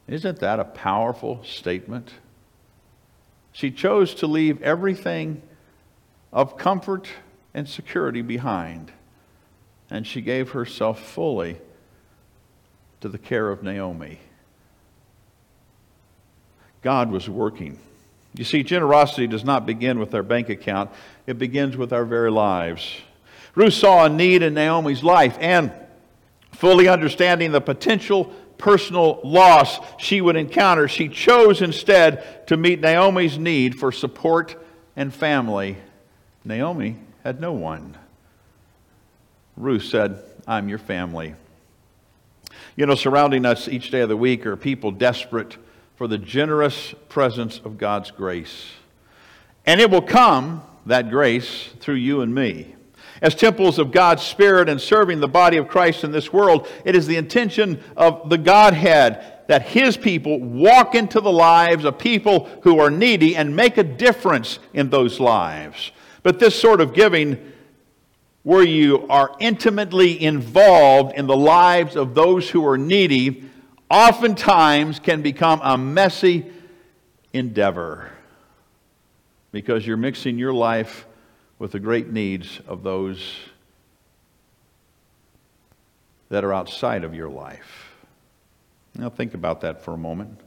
Isn't 0.08 0.40
that 0.40 0.60
a 0.60 0.66
powerful 0.66 1.44
statement? 1.44 2.12
She 3.52 3.72
chose 3.72 4.14
to 4.16 4.28
leave 4.28 4.62
everything 4.62 5.42
of 6.32 6.58
comfort 6.58 7.08
and 7.54 7.68
security 7.68 8.22
behind, 8.22 8.92
and 9.90 10.08
she 10.08 10.22
gave 10.22 10.52
herself 10.52 11.02
fully 11.02 11.58
to 13.02 13.10
the 13.10 13.18
care 13.18 13.50
of 13.50 13.64
Naomi. 13.64 14.20
God 16.82 17.12
was 17.12 17.30
working. 17.30 17.78
You 18.34 18.46
see, 18.46 18.64
generosity 18.64 19.28
does 19.28 19.44
not 19.44 19.66
begin 19.66 20.00
with 20.00 20.16
our 20.16 20.24
bank 20.24 20.50
account, 20.50 20.90
it 21.28 21.38
begins 21.38 21.76
with 21.76 21.92
our 21.92 22.06
very 22.06 22.32
lives. 22.32 23.02
Ruth 23.54 23.74
saw 23.74 24.06
a 24.06 24.10
need 24.10 24.42
in 24.44 24.54
Naomi's 24.54 25.04
life 25.04 25.38
and 25.40 25.74
fully 26.54 26.88
understanding 26.88 27.52
the 27.52 27.60
potential 27.60 28.34
personal 28.62 29.20
loss 29.24 29.80
she 29.98 30.22
would 30.22 30.38
encounter, 30.38 30.88
she 30.88 31.10
chose 31.10 31.62
instead 31.62 32.48
to 32.48 32.56
meet 32.56 32.80
Naomi's 32.80 33.38
need 33.38 33.78
for 33.78 33.92
support 33.92 34.56
and 34.96 35.14
family. 35.14 35.78
Naomi 36.46 36.96
had 37.24 37.42
no 37.42 37.52
one. 37.52 37.98
Ruth 39.58 39.84
said, 39.84 40.20
I'm 40.48 40.70
your 40.70 40.78
family. 40.78 41.36
You 42.76 42.86
know, 42.86 42.96
surrounding 42.96 43.46
us 43.46 43.68
each 43.68 43.92
day 43.92 44.02
of 44.02 44.10
the 44.10 44.18
week 44.18 44.46
are 44.46 44.56
people 44.56 44.92
desperate 44.92 45.58
for 45.96 46.08
the 46.08 46.18
generous 46.18 46.96
presence 47.10 47.60
of 47.64 47.78
God's 47.78 48.12
grace. 48.12 48.72
And 49.66 49.80
it 49.80 49.92
will 49.92 50.02
come, 50.02 50.64
that 50.86 51.10
grace, 51.10 51.70
through 51.80 51.96
you 51.96 52.22
and 52.22 52.34
me. 52.34 52.76
As 53.22 53.36
temples 53.36 53.78
of 53.78 53.92
God's 53.92 54.24
Spirit 54.24 54.68
and 54.68 54.82
serving 54.82 55.20
the 55.20 55.28
body 55.28 55.58
of 55.58 55.68
Christ 55.68 56.04
in 56.04 56.12
this 56.12 56.34
world, 56.34 56.68
it 56.86 56.96
is 56.96 57.06
the 57.06 57.18
intention 57.18 57.84
of 57.96 58.30
the 58.30 58.38
Godhead 58.38 59.42
that 59.48 59.62
His 59.62 59.96
people 59.96 60.40
walk 60.40 60.96
into 60.96 61.22
the 61.22 61.32
lives 61.32 61.86
of 61.86 62.00
people 62.00 62.50
who 62.64 62.80
are 62.80 62.90
needy 62.90 63.36
and 63.36 63.56
make 63.56 63.78
a 63.78 63.84
difference 63.84 64.58
in 64.74 64.90
those 64.90 65.20
lives. 65.20 65.92
But 66.24 66.40
this 66.40 66.60
sort 66.60 66.82
of 66.82 66.94
giving, 66.94 67.54
where 68.42 68.64
you 68.64 69.06
are 69.08 69.36
intimately 69.40 70.20
involved 70.24 71.16
in 71.16 71.28
the 71.28 71.38
lives 71.38 71.96
of 71.96 72.16
those 72.16 72.50
who 72.50 72.66
are 72.66 72.78
needy, 72.78 73.44
oftentimes 73.90 75.00
can 75.00 75.22
become 75.22 75.60
a 75.64 75.78
messy 75.78 76.52
endeavor 77.34 78.10
because 79.52 79.86
you're 79.86 79.98
mixing 79.98 80.40
your 80.40 80.54
life 80.54 81.06
with 81.62 81.74
the 81.74 81.80
great 81.80 82.12
needs 82.12 82.60
of 82.68 82.82
those 82.82 83.36
that 86.30 86.44
are 86.44 86.52
outside 86.52 87.04
of 87.04 87.14
your 87.14 87.30
life. 87.30 87.92
Now, 88.96 89.12
think 89.12 89.36
about 89.36 89.62
that 89.62 89.84
for 89.84 89.94
a 89.94 89.98
moment. 89.98 90.40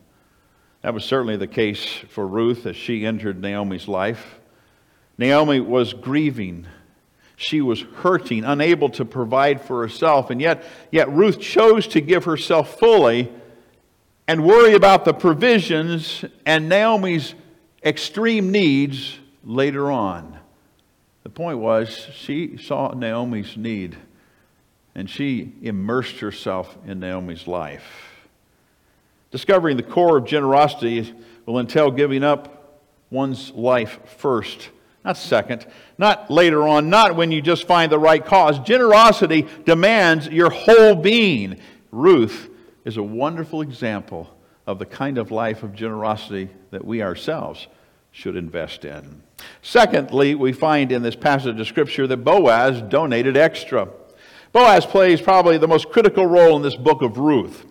That 0.82 0.92
was 0.92 1.04
certainly 1.04 1.36
the 1.36 1.46
case 1.46 1.86
for 2.08 2.26
Ruth 2.26 2.66
as 2.66 2.74
she 2.74 3.06
entered 3.06 3.40
Naomi's 3.40 3.86
life. 3.86 4.40
Naomi 5.16 5.60
was 5.60 5.92
grieving. 5.92 6.66
She 7.36 7.60
was 7.60 7.82
hurting, 7.82 8.42
unable 8.42 8.88
to 8.88 9.04
provide 9.04 9.60
for 9.60 9.82
herself, 9.82 10.30
and 10.30 10.40
yet, 10.40 10.64
yet 10.90 11.08
Ruth 11.12 11.38
chose 11.38 11.86
to 11.88 12.00
give 12.00 12.24
herself 12.24 12.76
fully 12.76 13.32
and 14.26 14.44
worry 14.44 14.74
about 14.74 15.04
the 15.04 15.14
provisions 15.14 16.24
and 16.44 16.68
Naomi's 16.68 17.36
extreme 17.84 18.50
needs 18.50 19.20
later 19.44 19.92
on. 19.92 20.40
The 21.24 21.30
point 21.30 21.58
was, 21.58 21.88
she 21.88 22.58
saw 22.58 22.92
Naomi's 22.92 23.56
need 23.56 23.96
and 24.94 25.10
she 25.10 25.52
immersed 25.62 26.20
herself 26.20 26.76
in 26.86 27.00
Naomi's 27.00 27.48
life. 27.48 28.20
Discovering 29.30 29.76
the 29.76 29.82
core 29.82 30.18
of 30.18 30.26
generosity 30.26 31.12
will 31.46 31.58
entail 31.58 31.90
giving 31.90 32.22
up 32.22 32.82
one's 33.10 33.50
life 33.52 33.98
first, 34.18 34.68
not 35.04 35.16
second, 35.16 35.66
not 35.98 36.30
later 36.30 36.68
on, 36.68 36.90
not 36.90 37.16
when 37.16 37.32
you 37.32 37.42
just 37.42 37.66
find 37.66 37.90
the 37.90 37.98
right 37.98 38.24
cause. 38.24 38.58
Generosity 38.60 39.46
demands 39.64 40.28
your 40.28 40.50
whole 40.50 40.94
being. 40.94 41.58
Ruth 41.90 42.48
is 42.84 42.96
a 42.96 43.02
wonderful 43.02 43.62
example 43.62 44.30
of 44.66 44.78
the 44.78 44.86
kind 44.86 45.18
of 45.18 45.30
life 45.30 45.62
of 45.62 45.74
generosity 45.74 46.50
that 46.70 46.84
we 46.84 47.02
ourselves 47.02 47.66
should 48.14 48.36
invest 48.36 48.84
in. 48.84 49.22
Secondly, 49.60 50.36
we 50.36 50.52
find 50.52 50.92
in 50.92 51.02
this 51.02 51.16
passage 51.16 51.58
of 51.58 51.66
Scripture 51.66 52.06
that 52.06 52.18
Boaz 52.18 52.80
donated 52.80 53.36
extra. 53.36 53.88
Boaz 54.52 54.86
plays 54.86 55.20
probably 55.20 55.58
the 55.58 55.66
most 55.66 55.90
critical 55.90 56.24
role 56.24 56.54
in 56.56 56.62
this 56.62 56.76
book 56.76 57.02
of 57.02 57.18
Ruth. 57.18 57.66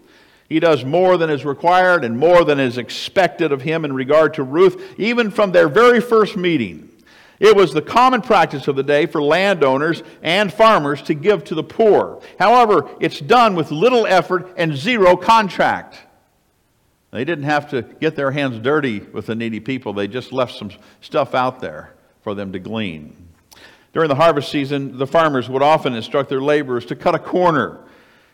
He 0.50 0.60
does 0.60 0.84
more 0.84 1.16
than 1.18 1.30
is 1.30 1.46
required 1.46 2.04
and 2.04 2.20
more 2.20 2.44
than 2.44 2.60
is 2.60 2.78
expected 2.78 3.54
of 3.54 3.62
him 3.62 3.86
in 3.86 3.94
regard 3.94 4.34
to 4.34 4.44
Ruth, 4.44 5.00
even 5.00 5.32
from 5.32 5.54
their 5.54 5.70
very 5.70 6.02
first 6.02 6.36
meeting. 6.36 6.90
It 7.40 7.56
was 7.56 7.74
the 7.74 7.82
common 7.82 8.22
practice 8.22 8.68
of 8.68 8.76
the 8.76 8.84
day 8.84 9.06
for 9.06 9.24
landowners 9.24 10.04
and 10.22 10.52
farmers 10.52 11.02
to 11.04 11.14
give 11.14 11.46
to 11.46 11.56
the 11.56 11.64
poor. 11.64 12.22
However, 12.38 12.90
it's 13.00 13.22
done 13.22 13.56
with 13.56 13.72
little 13.72 14.06
effort 14.06 14.54
and 14.58 14.76
zero 14.76 15.16
contract. 15.16 16.00
They 17.14 17.26
didn't 17.26 17.44
have 17.44 17.70
to 17.70 17.84
get 17.84 18.16
their 18.16 18.32
hands 18.32 18.60
dirty 18.60 19.00
with 19.00 19.28
the 19.28 19.36
needy 19.36 19.60
people, 19.60 19.94
they 19.94 20.08
just 20.08 20.34
left 20.34 20.56
some 20.56 20.72
stuff 21.00 21.36
out 21.36 21.60
there 21.60 21.94
for 22.22 22.34
them 22.34 22.52
to 22.54 22.60
glean. 22.60 23.30
During 23.94 24.10
the 24.10 24.16
harvest 24.16 24.50
season, 24.50 24.98
the 24.98 25.06
farmers 25.06 25.48
would 25.48 25.62
often 25.62 25.94
instruct 25.94 26.28
their 26.30 26.42
laborers 26.42 26.88
to 26.88 26.96
cut 26.96 27.14
a 27.14 27.20
corner 27.20 27.86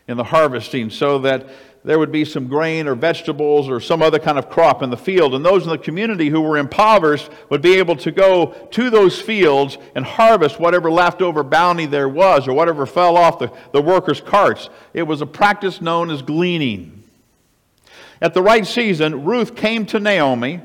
in 0.08 0.16
the 0.16 0.24
harvesting 0.24 0.88
so 0.88 1.18
that 1.18 1.46
there 1.84 1.98
would 1.98 2.10
be 2.10 2.24
some 2.24 2.46
grain 2.46 2.88
or 2.88 2.94
vegetables 2.94 3.68
or 3.68 3.80
some 3.80 4.00
other 4.00 4.18
kind 4.18 4.38
of 4.38 4.48
crop 4.48 4.82
in 4.82 4.88
the 4.88 4.96
field. 4.96 5.34
And 5.34 5.44
those 5.44 5.64
in 5.64 5.70
the 5.70 5.76
community 5.76 6.30
who 6.30 6.40
were 6.40 6.56
impoverished 6.56 7.28
would 7.50 7.60
be 7.60 7.74
able 7.74 7.96
to 7.96 8.10
go 8.10 8.54
to 8.70 8.88
those 8.88 9.20
fields 9.20 9.76
and 9.94 10.06
harvest 10.06 10.58
whatever 10.58 10.90
leftover 10.90 11.42
bounty 11.42 11.84
there 11.84 12.08
was 12.08 12.48
or 12.48 12.54
whatever 12.54 12.86
fell 12.86 13.18
off 13.18 13.38
the, 13.38 13.52
the 13.72 13.82
workers' 13.82 14.22
carts. 14.22 14.70
It 14.94 15.02
was 15.02 15.20
a 15.20 15.26
practice 15.26 15.82
known 15.82 16.08
as 16.08 16.22
gleaning. 16.22 16.99
At 18.20 18.34
the 18.34 18.42
right 18.42 18.66
season, 18.66 19.24
Ruth 19.24 19.56
came 19.56 19.86
to 19.86 19.98
Naomi 19.98 20.60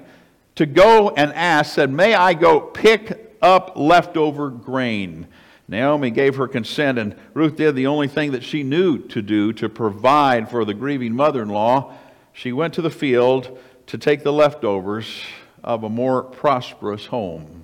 to 0.55 0.65
go 0.65 1.09
and 1.11 1.31
ask, 1.33 1.73
said, 1.73 1.89
May 1.91 2.13
I 2.13 2.33
go 2.33 2.59
pick 2.59 3.37
up 3.41 3.73
leftover 3.75 4.49
grain? 4.49 5.27
Naomi 5.67 6.11
gave 6.11 6.35
her 6.35 6.47
consent, 6.47 6.99
and 6.99 7.15
Ruth 7.33 7.55
did 7.55 7.75
the 7.75 7.87
only 7.87 8.07
thing 8.07 8.33
that 8.33 8.43
she 8.43 8.61
knew 8.61 8.99
to 9.07 9.21
do 9.21 9.53
to 9.53 9.69
provide 9.69 10.49
for 10.49 10.65
the 10.65 10.73
grieving 10.73 11.13
mother 11.13 11.41
in 11.41 11.49
law. 11.49 11.93
She 12.33 12.51
went 12.51 12.73
to 12.75 12.81
the 12.81 12.89
field 12.89 13.57
to 13.87 13.97
take 13.97 14.23
the 14.23 14.33
leftovers 14.33 15.23
of 15.63 15.83
a 15.83 15.89
more 15.89 16.23
prosperous 16.23 17.07
home. 17.07 17.63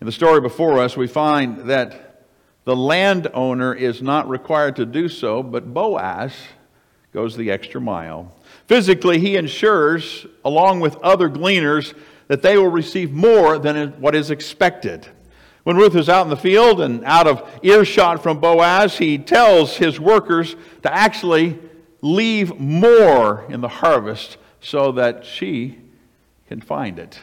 In 0.00 0.06
the 0.06 0.12
story 0.12 0.40
before 0.40 0.80
us, 0.80 0.96
we 0.96 1.06
find 1.06 1.68
that 1.68 2.24
the 2.64 2.76
landowner 2.76 3.74
is 3.74 4.00
not 4.00 4.28
required 4.28 4.76
to 4.76 4.86
do 4.86 5.08
so, 5.08 5.42
but 5.42 5.74
Boaz 5.74 6.32
goes 7.12 7.36
the 7.36 7.50
extra 7.50 7.80
mile. 7.80 8.32
Physically, 8.66 9.18
he 9.18 9.36
ensures, 9.36 10.26
along 10.44 10.80
with 10.80 10.96
other 10.96 11.28
gleaners, 11.28 11.94
that 12.28 12.42
they 12.42 12.56
will 12.56 12.68
receive 12.68 13.12
more 13.12 13.58
than 13.58 13.90
what 14.00 14.14
is 14.14 14.30
expected. 14.30 15.06
When 15.64 15.76
Ruth 15.76 15.94
is 15.96 16.08
out 16.08 16.24
in 16.24 16.30
the 16.30 16.36
field 16.36 16.80
and 16.80 17.04
out 17.04 17.26
of 17.26 17.48
earshot 17.62 18.22
from 18.22 18.38
Boaz, 18.38 18.98
he 18.98 19.18
tells 19.18 19.76
his 19.76 19.98
workers 19.98 20.56
to 20.82 20.94
actually 20.94 21.58
leave 22.02 22.58
more 22.58 23.46
in 23.48 23.60
the 23.60 23.68
harvest 23.68 24.36
so 24.60 24.92
that 24.92 25.24
she 25.24 25.78
can 26.48 26.60
find 26.60 26.98
it 26.98 27.18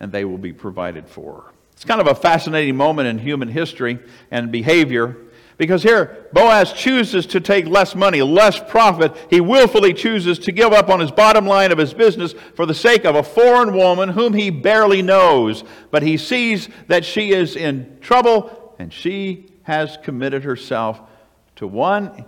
and 0.00 0.10
they 0.10 0.24
will 0.24 0.38
be 0.38 0.52
provided 0.52 1.06
for. 1.06 1.52
It's 1.72 1.84
kind 1.84 2.00
of 2.00 2.06
a 2.06 2.14
fascinating 2.14 2.76
moment 2.76 3.08
in 3.08 3.18
human 3.18 3.48
history 3.48 3.98
and 4.30 4.50
behavior 4.50 5.16
because 5.58 5.82
here, 5.82 6.26
Boaz 6.32 6.72
chooses 6.72 7.26
to 7.26 7.40
take 7.40 7.66
less 7.66 7.94
money, 7.94 8.22
less 8.22 8.58
profit. 8.58 9.14
He 9.30 9.40
willfully 9.40 9.92
chooses 9.92 10.38
to 10.40 10.52
give 10.52 10.72
up 10.72 10.88
on 10.88 11.00
his 11.00 11.10
bottom 11.10 11.46
line 11.46 11.72
of 11.72 11.78
his 11.78 11.94
business 11.94 12.32
for 12.54 12.66
the 12.66 12.74
sake 12.74 13.04
of 13.04 13.14
a 13.14 13.22
foreign 13.22 13.74
woman 13.74 14.10
whom 14.10 14.32
he 14.32 14.50
barely 14.50 15.02
knows. 15.02 15.62
But 15.90 16.02
he 16.02 16.16
sees 16.16 16.68
that 16.88 17.04
she 17.04 17.32
is 17.32 17.54
in 17.54 17.98
trouble 18.00 18.74
and 18.78 18.92
she 18.92 19.46
has 19.64 19.98
committed 20.02 20.44
herself 20.44 21.00
to 21.56 21.66
one 21.66 22.24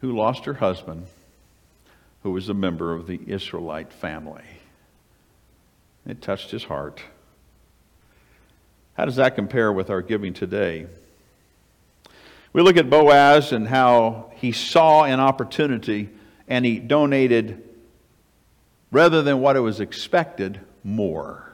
who 0.00 0.16
lost 0.16 0.44
her 0.44 0.54
husband, 0.54 1.06
who 2.22 2.30
was 2.32 2.48
a 2.48 2.54
member 2.54 2.94
of 2.94 3.06
the 3.06 3.20
Israelite 3.26 3.92
family. 3.92 4.44
It 6.06 6.22
touched 6.22 6.50
his 6.50 6.64
heart. 6.64 7.02
How 9.00 9.06
does 9.06 9.16
that 9.16 9.34
compare 9.34 9.72
with 9.72 9.88
our 9.88 10.02
giving 10.02 10.34
today? 10.34 10.86
We 12.52 12.60
look 12.60 12.76
at 12.76 12.90
Boaz 12.90 13.50
and 13.50 13.66
how 13.66 14.30
he 14.34 14.52
saw 14.52 15.04
an 15.04 15.20
opportunity 15.20 16.10
and 16.46 16.66
he 16.66 16.78
donated, 16.78 17.66
rather 18.90 19.22
than 19.22 19.40
what 19.40 19.56
it 19.56 19.60
was 19.60 19.80
expected, 19.80 20.60
more. 20.84 21.50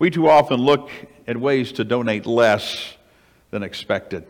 We 0.00 0.10
too 0.10 0.28
often 0.28 0.58
look 0.58 0.90
at 1.28 1.36
ways 1.36 1.70
to 1.74 1.84
donate 1.84 2.26
less 2.26 2.92
than 3.52 3.62
expected, 3.62 4.26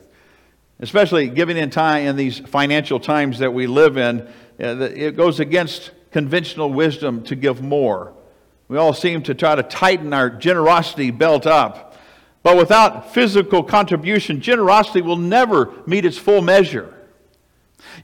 especially 0.81 1.31
giving 1.31 1.57
in 1.57 1.71
time 1.71 2.09
in 2.09 2.17
these 2.17 2.41
financial 2.41 3.01
times 3.01 3.39
that 3.39 3.55
we 3.55 3.67
live 3.67 3.97
in. 3.97 4.29
Uh, 4.63 4.83
it 4.83 5.17
goes 5.17 5.41
against 5.41 5.93
conventional 6.11 6.71
wisdom 6.71 7.23
to 7.23 7.35
give 7.35 7.63
more. 7.63 8.13
We 8.69 8.77
all 8.77 8.93
seem 8.93 9.23
to 9.23 9.35
try 9.35 9.55
to 9.55 9.63
tighten 9.63 10.13
our 10.13 10.29
generosity 10.29 11.11
belt 11.11 11.47
up. 11.47 11.89
But 12.43 12.57
without 12.57 13.13
physical 13.15 13.63
contribution, 13.63 14.41
generosity 14.41 15.01
will 15.01 15.17
never 15.17 15.73
meet 15.87 16.05
its 16.05 16.19
full 16.19 16.43
measure. 16.43 16.93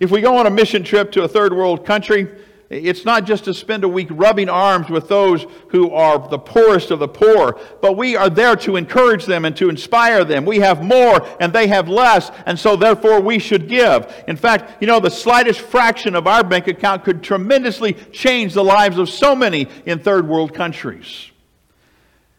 If 0.00 0.10
we 0.10 0.20
go 0.20 0.36
on 0.36 0.46
a 0.46 0.50
mission 0.50 0.84
trip 0.84 1.10
to 1.12 1.22
a 1.22 1.28
third 1.28 1.52
world 1.52 1.84
country, 1.84 2.28
it's 2.70 3.06
not 3.06 3.24
just 3.24 3.44
to 3.44 3.54
spend 3.54 3.82
a 3.82 3.88
week 3.88 4.08
rubbing 4.10 4.50
arms 4.50 4.90
with 4.90 5.08
those 5.08 5.46
who 5.68 5.90
are 5.90 6.28
the 6.28 6.38
poorest 6.38 6.90
of 6.90 6.98
the 6.98 7.08
poor, 7.08 7.58
but 7.80 7.96
we 7.96 8.14
are 8.14 8.28
there 8.28 8.56
to 8.56 8.76
encourage 8.76 9.24
them 9.24 9.46
and 9.46 9.56
to 9.56 9.70
inspire 9.70 10.22
them. 10.22 10.44
We 10.44 10.58
have 10.58 10.84
more 10.84 11.26
and 11.40 11.50
they 11.50 11.66
have 11.68 11.88
less, 11.88 12.30
and 12.44 12.58
so 12.58 12.76
therefore 12.76 13.20
we 13.20 13.38
should 13.38 13.68
give. 13.68 14.12
In 14.28 14.36
fact, 14.36 14.82
you 14.82 14.86
know, 14.86 15.00
the 15.00 15.10
slightest 15.10 15.60
fraction 15.60 16.14
of 16.14 16.26
our 16.26 16.44
bank 16.44 16.68
account 16.68 17.04
could 17.04 17.22
tremendously 17.22 17.94
change 18.12 18.52
the 18.52 18.64
lives 18.64 18.98
of 18.98 19.08
so 19.08 19.34
many 19.34 19.66
in 19.86 19.98
third 19.98 20.28
world 20.28 20.52
countries. 20.52 21.30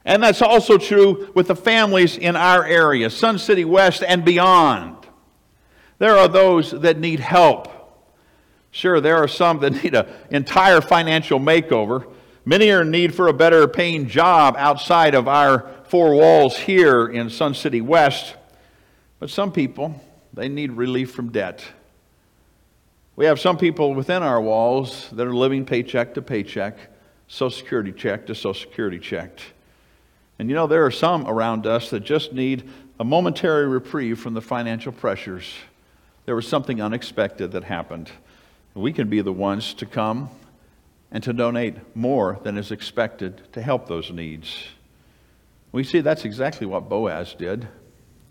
And 0.09 0.23
that's 0.23 0.41
also 0.41 0.79
true 0.79 1.31
with 1.35 1.49
the 1.49 1.55
families 1.55 2.17
in 2.17 2.35
our 2.35 2.65
area, 2.65 3.11
Sun 3.11 3.37
City 3.37 3.63
West 3.63 4.01
and 4.01 4.25
beyond. 4.25 4.95
There 5.99 6.17
are 6.17 6.27
those 6.27 6.71
that 6.71 6.97
need 6.97 7.19
help. 7.19 7.67
Sure, 8.71 8.99
there 8.99 9.17
are 9.17 9.27
some 9.27 9.59
that 9.59 9.69
need 9.83 9.93
an 9.93 10.07
entire 10.31 10.81
financial 10.81 11.39
makeover. 11.39 12.11
Many 12.43 12.71
are 12.71 12.81
in 12.81 12.89
need 12.89 13.13
for 13.13 13.27
a 13.27 13.33
better 13.33 13.67
paying 13.67 14.07
job 14.07 14.55
outside 14.57 15.13
of 15.13 15.27
our 15.27 15.69
four 15.83 16.15
walls 16.15 16.57
here 16.57 17.05
in 17.05 17.29
Sun 17.29 17.53
City 17.53 17.79
West. 17.79 18.33
But 19.19 19.29
some 19.29 19.51
people, 19.51 19.93
they 20.33 20.49
need 20.49 20.71
relief 20.71 21.11
from 21.11 21.31
debt. 21.31 21.63
We 23.15 23.25
have 23.25 23.39
some 23.39 23.59
people 23.59 23.93
within 23.93 24.23
our 24.23 24.41
walls 24.41 25.07
that 25.11 25.27
are 25.27 25.35
living 25.35 25.65
paycheck 25.65 26.15
to 26.15 26.23
paycheck, 26.23 26.79
Social 27.27 27.55
Security 27.55 27.91
check 27.91 28.25
to 28.25 28.33
Social 28.33 28.55
Security 28.55 28.97
check. 28.97 29.39
And 30.39 30.49
you 30.49 30.55
know, 30.55 30.67
there 30.67 30.85
are 30.85 30.91
some 30.91 31.27
around 31.27 31.67
us 31.67 31.89
that 31.89 31.99
just 31.99 32.33
need 32.33 32.69
a 32.99 33.03
momentary 33.03 33.67
reprieve 33.67 34.19
from 34.19 34.33
the 34.33 34.41
financial 34.41 34.91
pressures. 34.91 35.53
There 36.25 36.35
was 36.35 36.47
something 36.47 36.81
unexpected 36.81 37.51
that 37.51 37.65
happened 37.65 38.09
we 38.79 38.93
can 38.93 39.09
be 39.09 39.21
the 39.21 39.33
ones 39.33 39.73
to 39.75 39.85
come 39.85 40.29
and 41.11 41.23
to 41.23 41.33
donate 41.33 41.75
more 41.95 42.39
than 42.43 42.57
is 42.57 42.71
expected 42.71 43.51
to 43.53 43.61
help 43.61 43.87
those 43.87 44.11
needs. 44.11 44.67
We 45.71 45.83
see 45.83 46.01
that's 46.01 46.25
exactly 46.25 46.65
what 46.65 46.89
Boaz 46.89 47.33
did. 47.33 47.67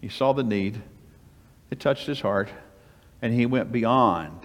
He 0.00 0.08
saw 0.08 0.32
the 0.32 0.44
need, 0.44 0.80
it 1.70 1.80
touched 1.80 2.06
his 2.06 2.20
heart, 2.20 2.48
and 3.20 3.32
he 3.32 3.46
went 3.46 3.72
beyond, 3.72 4.40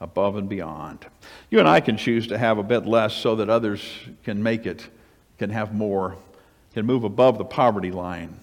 above 0.00 0.36
and 0.36 0.48
beyond. 0.48 1.06
You 1.50 1.60
and 1.60 1.68
I 1.68 1.80
can 1.80 1.96
choose 1.96 2.26
to 2.28 2.38
have 2.38 2.58
a 2.58 2.64
bit 2.64 2.84
less 2.84 3.14
so 3.14 3.36
that 3.36 3.48
others 3.48 3.82
can 4.24 4.42
make 4.42 4.66
it, 4.66 4.86
can 5.38 5.50
have 5.50 5.72
more, 5.72 6.16
can 6.74 6.86
move 6.86 7.04
above 7.04 7.38
the 7.38 7.44
poverty 7.44 7.90
line. 7.90 8.38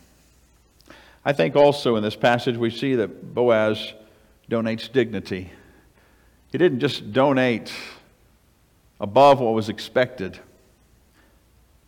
I 1.24 1.34
think 1.34 1.55
also 1.55 1.96
in 1.96 2.03
this 2.03 2.15
passage 2.15 2.57
we 2.57 2.69
see 2.69 2.96
that 2.96 3.34
Boaz 3.34 3.93
donates 4.50 4.91
dignity. 4.91 5.51
He 6.51 6.57
didn't 6.57 6.79
just 6.79 7.12
donate 7.12 7.74
above 9.00 9.39
what 9.39 9.53
was 9.53 9.69
expected, 9.69 10.39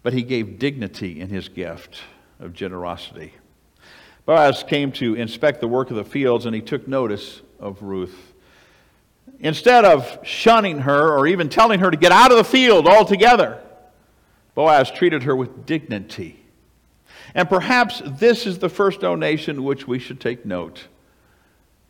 but 0.03 0.13
he 0.13 0.21
gave 0.21 0.59
dignity 0.59 1.19
in 1.19 1.29
his 1.29 1.47
gift 1.47 2.01
of 2.39 2.53
generosity. 2.53 3.33
Boaz 4.25 4.63
came 4.63 4.91
to 4.93 5.15
inspect 5.15 5.59
the 5.61 5.67
work 5.67 5.89
of 5.89 5.95
the 5.95 6.03
fields 6.03 6.45
and 6.45 6.53
he 6.53 6.61
took 6.61 6.87
notice 6.87 7.41
of 7.59 7.81
Ruth. 7.81 8.33
Instead 9.39 9.85
of 9.85 10.19
shunning 10.23 10.79
her 10.79 11.17
or 11.17 11.25
even 11.25 11.49
telling 11.49 11.79
her 11.79 11.89
to 11.89 11.97
get 11.97 12.11
out 12.11 12.31
of 12.31 12.37
the 12.37 12.43
field 12.43 12.87
altogether, 12.87 13.61
Boaz 14.59 14.91
treated 14.91 15.23
her 15.23 15.33
with 15.33 15.65
dignity. 15.65 16.37
And 17.33 17.47
perhaps 17.47 18.01
this 18.05 18.45
is 18.45 18.59
the 18.59 18.67
first 18.67 18.99
donation 18.99 19.63
which 19.63 19.87
we 19.87 19.99
should 19.99 20.19
take 20.19 20.45
note. 20.45 20.85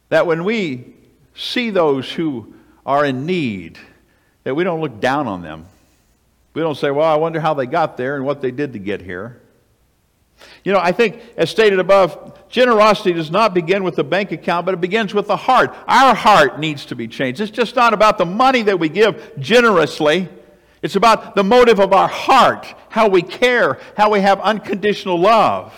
That 0.09 0.27
when 0.27 0.43
we 0.43 0.93
see 1.33 1.71
those 1.71 2.11
who 2.11 2.53
are 2.85 3.03
in 3.03 3.25
need, 3.25 3.79
that 4.43 4.53
we 4.53 4.63
don't 4.63 4.81
look 4.81 4.99
down 4.99 5.25
on 5.25 5.41
them. 5.41 5.65
We 6.53 6.61
don't 6.61 6.77
say, 6.77 6.91
well, 6.91 7.11
I 7.11 7.15
wonder 7.15 7.39
how 7.39 7.55
they 7.55 7.65
got 7.65 7.97
there 7.97 8.15
and 8.15 8.23
what 8.23 8.39
they 8.39 8.51
did 8.51 8.73
to 8.73 8.79
get 8.79 9.01
here. 9.01 9.41
You 10.63 10.71
know, 10.71 10.79
I 10.79 10.91
think, 10.91 11.23
as 11.37 11.49
stated 11.49 11.79
above, 11.79 12.49
generosity 12.49 13.13
does 13.13 13.31
not 13.31 13.55
begin 13.55 13.83
with 13.83 13.95
the 13.95 14.03
bank 14.03 14.31
account, 14.31 14.67
but 14.67 14.75
it 14.75 14.79
begins 14.79 15.11
with 15.11 15.25
the 15.25 15.37
heart. 15.37 15.75
Our 15.87 16.13
heart 16.13 16.59
needs 16.59 16.85
to 16.85 16.95
be 16.95 17.07
changed. 17.07 17.41
It's 17.41 17.49
just 17.49 17.75
not 17.75 17.95
about 17.95 18.19
the 18.19 18.27
money 18.27 18.61
that 18.61 18.77
we 18.79 18.89
give 18.89 19.39
generously. 19.39 20.29
It's 20.81 20.95
about 20.95 21.35
the 21.35 21.43
motive 21.43 21.79
of 21.79 21.93
our 21.93 22.07
heart, 22.07 22.73
how 22.89 23.09
we 23.09 23.21
care, 23.21 23.79
how 23.97 24.11
we 24.11 24.21
have 24.21 24.39
unconditional 24.39 25.19
love. 25.19 25.73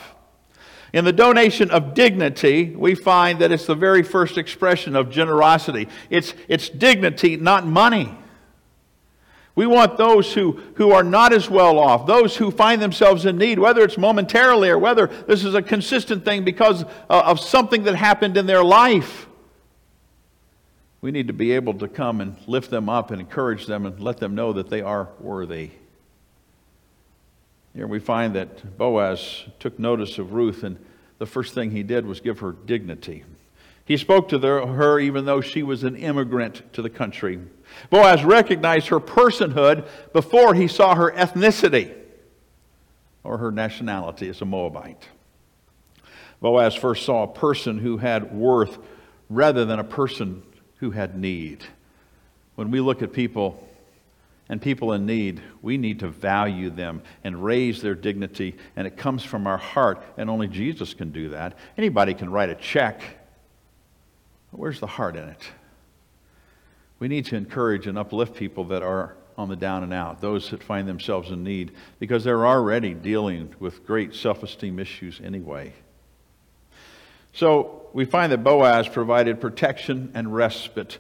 In 0.93 1.05
the 1.05 1.13
donation 1.13 1.71
of 1.71 1.93
dignity, 1.93 2.75
we 2.75 2.95
find 2.95 3.39
that 3.39 3.51
it's 3.51 3.65
the 3.65 3.75
very 3.75 4.03
first 4.03 4.37
expression 4.37 4.95
of 4.95 5.09
generosity. 5.09 5.87
It's, 6.09 6.33
it's 6.47 6.69
dignity, 6.69 7.37
not 7.37 7.65
money. 7.65 8.17
We 9.55 9.67
want 9.67 9.97
those 9.97 10.33
who, 10.33 10.61
who 10.75 10.91
are 10.91 11.03
not 11.03 11.33
as 11.33 11.49
well 11.49 11.79
off, 11.79 12.05
those 12.05 12.37
who 12.37 12.51
find 12.51 12.81
themselves 12.81 13.25
in 13.25 13.37
need, 13.37 13.59
whether 13.59 13.83
it's 13.83 13.97
momentarily 13.97 14.69
or 14.69 14.77
whether 14.77 15.07
this 15.07 15.43
is 15.43 15.55
a 15.55 15.61
consistent 15.61 16.23
thing 16.23 16.43
because 16.43 16.83
uh, 16.83 17.23
of 17.25 17.39
something 17.39 17.83
that 17.83 17.95
happened 17.95 18.37
in 18.37 18.45
their 18.45 18.63
life. 18.63 19.27
We 21.01 21.09
need 21.11 21.27
to 21.27 21.33
be 21.33 21.51
able 21.53 21.73
to 21.75 21.87
come 21.87 22.21
and 22.21 22.35
lift 22.45 22.69
them 22.69 22.87
up 22.87 23.09
and 23.09 23.19
encourage 23.19 23.65
them 23.65 23.87
and 23.87 23.99
let 23.99 24.17
them 24.17 24.35
know 24.35 24.53
that 24.53 24.69
they 24.69 24.81
are 24.81 25.09
worthy. 25.19 25.71
Here 27.73 27.87
we 27.87 27.99
find 27.99 28.35
that 28.35 28.77
Boaz 28.77 29.45
took 29.59 29.79
notice 29.79 30.19
of 30.19 30.33
Ruth, 30.33 30.63
and 30.63 30.77
the 31.17 31.25
first 31.25 31.55
thing 31.55 31.71
he 31.71 31.83
did 31.83 32.05
was 32.05 32.19
give 32.19 32.39
her 32.39 32.51
dignity. 32.51 33.23
He 33.85 33.97
spoke 33.97 34.29
to 34.29 34.39
her 34.39 34.99
even 34.99 35.25
though 35.25 35.41
she 35.41 35.63
was 35.63 35.83
an 35.83 35.95
immigrant 35.95 36.61
to 36.73 36.81
the 36.81 36.89
country. 36.89 37.39
Boaz 37.89 38.23
recognized 38.23 38.87
her 38.89 38.99
personhood 38.99 39.87
before 40.13 40.53
he 40.53 40.67
saw 40.67 40.93
her 40.95 41.11
ethnicity 41.11 41.93
or 43.23 43.37
her 43.37 43.51
nationality 43.51 44.29
as 44.29 44.41
a 44.41 44.45
Moabite. 44.45 45.07
Boaz 46.41 46.75
first 46.75 47.05
saw 47.05 47.23
a 47.23 47.27
person 47.27 47.79
who 47.79 47.97
had 47.97 48.33
worth 48.33 48.77
rather 49.29 49.65
than 49.65 49.79
a 49.79 49.83
person 49.83 50.43
who 50.81 50.91
had 50.91 51.17
need. 51.17 51.63
When 52.55 52.71
we 52.71 52.81
look 52.81 53.01
at 53.01 53.13
people 53.13 53.67
and 54.49 54.61
people 54.61 54.91
in 54.93 55.05
need, 55.05 55.41
we 55.61 55.77
need 55.77 55.99
to 55.99 56.09
value 56.09 56.69
them 56.69 57.03
and 57.23 57.41
raise 57.41 57.81
their 57.81 57.95
dignity, 57.95 58.57
and 58.75 58.85
it 58.85 58.97
comes 58.97 59.23
from 59.23 59.47
our 59.47 59.59
heart, 59.59 60.03
and 60.17 60.29
only 60.29 60.47
Jesus 60.47 60.93
can 60.93 61.11
do 61.11 61.29
that. 61.29 61.57
Anybody 61.77 62.13
can 62.13 62.29
write 62.29 62.49
a 62.49 62.55
check, 62.55 63.01
but 64.51 64.59
where's 64.59 64.79
the 64.79 64.87
heart 64.87 65.15
in 65.15 65.29
it? 65.29 65.49
We 66.99 67.07
need 67.07 67.25
to 67.27 67.35
encourage 67.35 67.87
and 67.87 67.97
uplift 67.97 68.35
people 68.35 68.65
that 68.65 68.81
are 68.81 69.15
on 69.37 69.49
the 69.49 69.55
down 69.55 69.83
and 69.83 69.93
out, 69.93 70.19
those 70.19 70.49
that 70.49 70.63
find 70.63 70.87
themselves 70.87 71.29
in 71.29 71.43
need, 71.43 71.71
because 71.99 72.23
they're 72.23 72.45
already 72.45 72.95
dealing 72.95 73.53
with 73.59 73.85
great 73.85 74.15
self 74.15 74.41
esteem 74.41 74.79
issues 74.79 75.21
anyway. 75.23 75.73
So 77.33 77.89
we 77.93 78.05
find 78.05 78.31
that 78.31 78.43
Boaz 78.43 78.87
provided 78.87 79.41
protection 79.41 80.11
and 80.13 80.33
respite. 80.33 80.97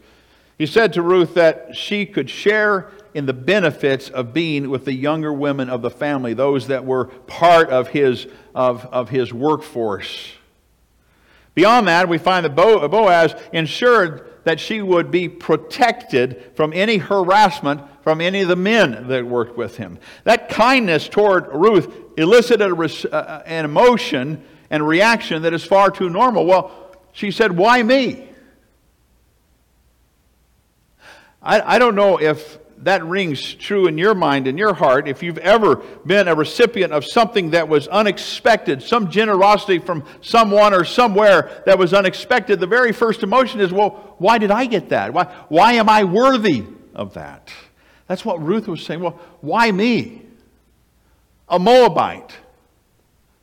He 0.57 0.65
said 0.65 0.93
to 0.93 1.01
Ruth 1.01 1.33
that 1.33 1.75
she 1.75 2.05
could 2.05 2.29
share 2.29 2.91
in 3.13 3.25
the 3.25 3.33
benefits 3.33 4.09
of 4.09 4.33
being 4.33 4.69
with 4.69 4.85
the 4.85 4.93
younger 4.93 5.33
women 5.33 5.69
of 5.69 5.81
the 5.81 5.89
family, 5.89 6.33
those 6.33 6.67
that 6.67 6.85
were 6.85 7.05
part 7.05 7.69
of 7.69 7.89
his, 7.89 8.27
of, 8.53 8.85
of 8.85 9.09
his 9.09 9.33
workforce. 9.33 10.33
Beyond 11.53 11.87
that, 11.87 12.07
we 12.07 12.17
find 12.17 12.45
that 12.45 12.55
Boaz 12.55 13.35
ensured 13.51 14.31
that 14.45 14.59
she 14.59 14.81
would 14.81 15.11
be 15.11 15.27
protected 15.27 16.51
from 16.55 16.73
any 16.73 16.97
harassment 16.97 17.81
from 18.01 18.19
any 18.21 18.41
of 18.41 18.47
the 18.47 18.55
men 18.55 19.07
that 19.09 19.25
worked 19.25 19.57
with 19.57 19.77
him. 19.77 19.99
That 20.23 20.49
kindness 20.49 21.07
toward 21.07 21.47
Ruth 21.53 21.93
elicited 22.17 22.71
uh, 23.11 23.43
an 23.45 23.65
emotion 23.65 24.43
and 24.71 24.87
reaction 24.87 25.43
that 25.43 25.53
is 25.53 25.63
far 25.63 25.91
too 25.91 26.09
normal. 26.09 26.45
Well, 26.47 26.71
she 27.11 27.29
said, 27.29 27.55
Why 27.55 27.83
me? 27.83 28.27
I, 31.43 31.75
I 31.75 31.79
don't 31.79 31.95
know 31.95 32.19
if 32.19 32.57
that 32.83 33.05
rings 33.05 33.53
true 33.53 33.85
in 33.87 33.97
your 33.97 34.15
mind, 34.15 34.47
in 34.47 34.57
your 34.57 34.73
heart, 34.73 35.07
if 35.07 35.21
you've 35.21 35.37
ever 35.37 35.75
been 36.05 36.27
a 36.27 36.33
recipient 36.33 36.93
of 36.93 37.05
something 37.05 37.51
that 37.51 37.67
was 37.67 37.87
unexpected, 37.87 38.81
some 38.81 39.11
generosity 39.11 39.77
from 39.77 40.03
someone 40.21 40.73
or 40.73 40.83
somewhere 40.83 41.61
that 41.67 41.77
was 41.77 41.93
unexpected, 41.93 42.59
the 42.59 42.67
very 42.67 42.91
first 42.91 43.21
emotion 43.21 43.59
is, 43.59 43.71
well, 43.71 44.15
why 44.17 44.39
did 44.39 44.49
I 44.49 44.65
get 44.65 44.89
that? 44.89 45.13
Why, 45.13 45.25
why 45.47 45.73
am 45.73 45.89
I 45.89 46.05
worthy 46.05 46.63
of 46.95 47.13
that? 47.13 47.51
That's 48.07 48.25
what 48.25 48.41
Ruth 48.41 48.67
was 48.67 48.83
saying. 48.83 48.99
Well, 48.99 49.19
why 49.41 49.71
me? 49.71 50.23
A 51.49 51.59
Moabite, 51.59 52.35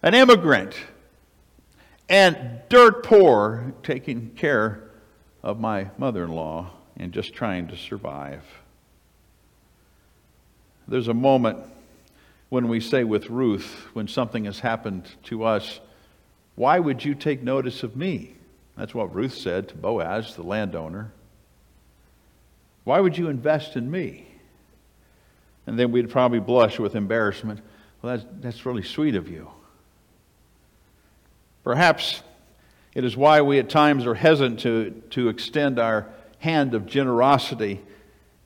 an 0.02 0.14
immigrant, 0.14 0.74
and 2.08 2.60
dirt 2.68 3.04
poor, 3.04 3.74
taking 3.82 4.30
care 4.30 4.82
of 5.42 5.60
my 5.60 5.88
mother 5.98 6.24
in 6.24 6.30
law 6.30 6.70
and 6.96 7.12
just 7.12 7.34
trying 7.34 7.68
to 7.68 7.76
survive. 7.76 8.42
There's 10.86 11.08
a 11.08 11.14
moment 11.14 11.58
when 12.48 12.68
we 12.68 12.80
say 12.80 13.04
with 13.04 13.28
Ruth, 13.28 13.86
when 13.92 14.08
something 14.08 14.46
has 14.46 14.60
happened 14.60 15.08
to 15.24 15.44
us, 15.44 15.80
Why 16.54 16.78
would 16.78 17.04
you 17.04 17.14
take 17.14 17.42
notice 17.42 17.82
of 17.82 17.94
me? 17.94 18.34
That's 18.76 18.94
what 18.94 19.14
Ruth 19.14 19.34
said 19.34 19.68
to 19.68 19.74
Boaz, 19.74 20.34
the 20.34 20.42
landowner. 20.42 21.12
Why 22.84 23.00
would 23.00 23.18
you 23.18 23.28
invest 23.28 23.76
in 23.76 23.90
me? 23.90 24.26
And 25.66 25.78
then 25.78 25.92
we'd 25.92 26.08
probably 26.08 26.40
blush 26.40 26.78
with 26.78 26.94
embarrassment. 26.94 27.60
Well, 28.00 28.16
that's, 28.16 28.28
that's 28.40 28.66
really 28.66 28.82
sweet 28.82 29.14
of 29.14 29.28
you. 29.28 29.50
Perhaps 31.68 32.22
it 32.94 33.04
is 33.04 33.14
why 33.14 33.42
we 33.42 33.58
at 33.58 33.68
times 33.68 34.06
are 34.06 34.14
hesitant 34.14 34.60
to, 34.60 35.02
to 35.10 35.28
extend 35.28 35.78
our 35.78 36.06
hand 36.38 36.72
of 36.72 36.86
generosity, 36.86 37.82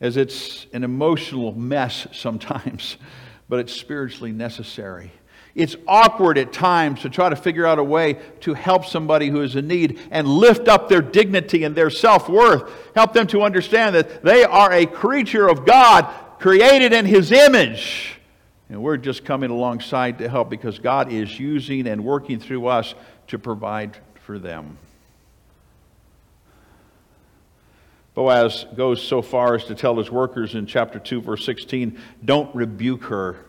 as 0.00 0.16
it's 0.16 0.66
an 0.72 0.82
emotional 0.82 1.52
mess 1.52 2.08
sometimes, 2.10 2.96
but 3.48 3.60
it's 3.60 3.72
spiritually 3.72 4.32
necessary. 4.32 5.12
It's 5.54 5.76
awkward 5.86 6.36
at 6.36 6.52
times 6.52 7.02
to 7.02 7.10
try 7.10 7.28
to 7.28 7.36
figure 7.36 7.64
out 7.64 7.78
a 7.78 7.84
way 7.84 8.14
to 8.40 8.54
help 8.54 8.86
somebody 8.86 9.28
who 9.28 9.40
is 9.42 9.54
in 9.54 9.68
need 9.68 10.00
and 10.10 10.26
lift 10.26 10.66
up 10.66 10.88
their 10.88 11.00
dignity 11.00 11.62
and 11.62 11.76
their 11.76 11.90
self 11.90 12.28
worth. 12.28 12.72
Help 12.96 13.12
them 13.12 13.28
to 13.28 13.42
understand 13.42 13.94
that 13.94 14.24
they 14.24 14.42
are 14.42 14.72
a 14.72 14.84
creature 14.84 15.46
of 15.46 15.64
God, 15.64 16.12
created 16.40 16.92
in 16.92 17.06
His 17.06 17.30
image. 17.30 18.18
And 18.72 18.82
we're 18.82 18.96
just 18.96 19.26
coming 19.26 19.50
alongside 19.50 20.16
to 20.20 20.30
help 20.30 20.48
because 20.48 20.78
God 20.78 21.12
is 21.12 21.38
using 21.38 21.86
and 21.86 22.02
working 22.02 22.40
through 22.40 22.68
us 22.68 22.94
to 23.32 23.38
provide 23.38 23.96
for 24.26 24.38
them. 24.38 24.76
Boaz 28.12 28.66
goes 28.76 29.02
so 29.02 29.22
far 29.22 29.54
as 29.54 29.64
to 29.64 29.74
tell 29.74 29.96
his 29.96 30.10
workers 30.10 30.54
in 30.54 30.66
chapter 30.66 30.98
2, 30.98 31.22
verse 31.22 31.42
16, 31.46 31.98
don't 32.22 32.54
rebuke 32.54 33.04
her. 33.04 33.42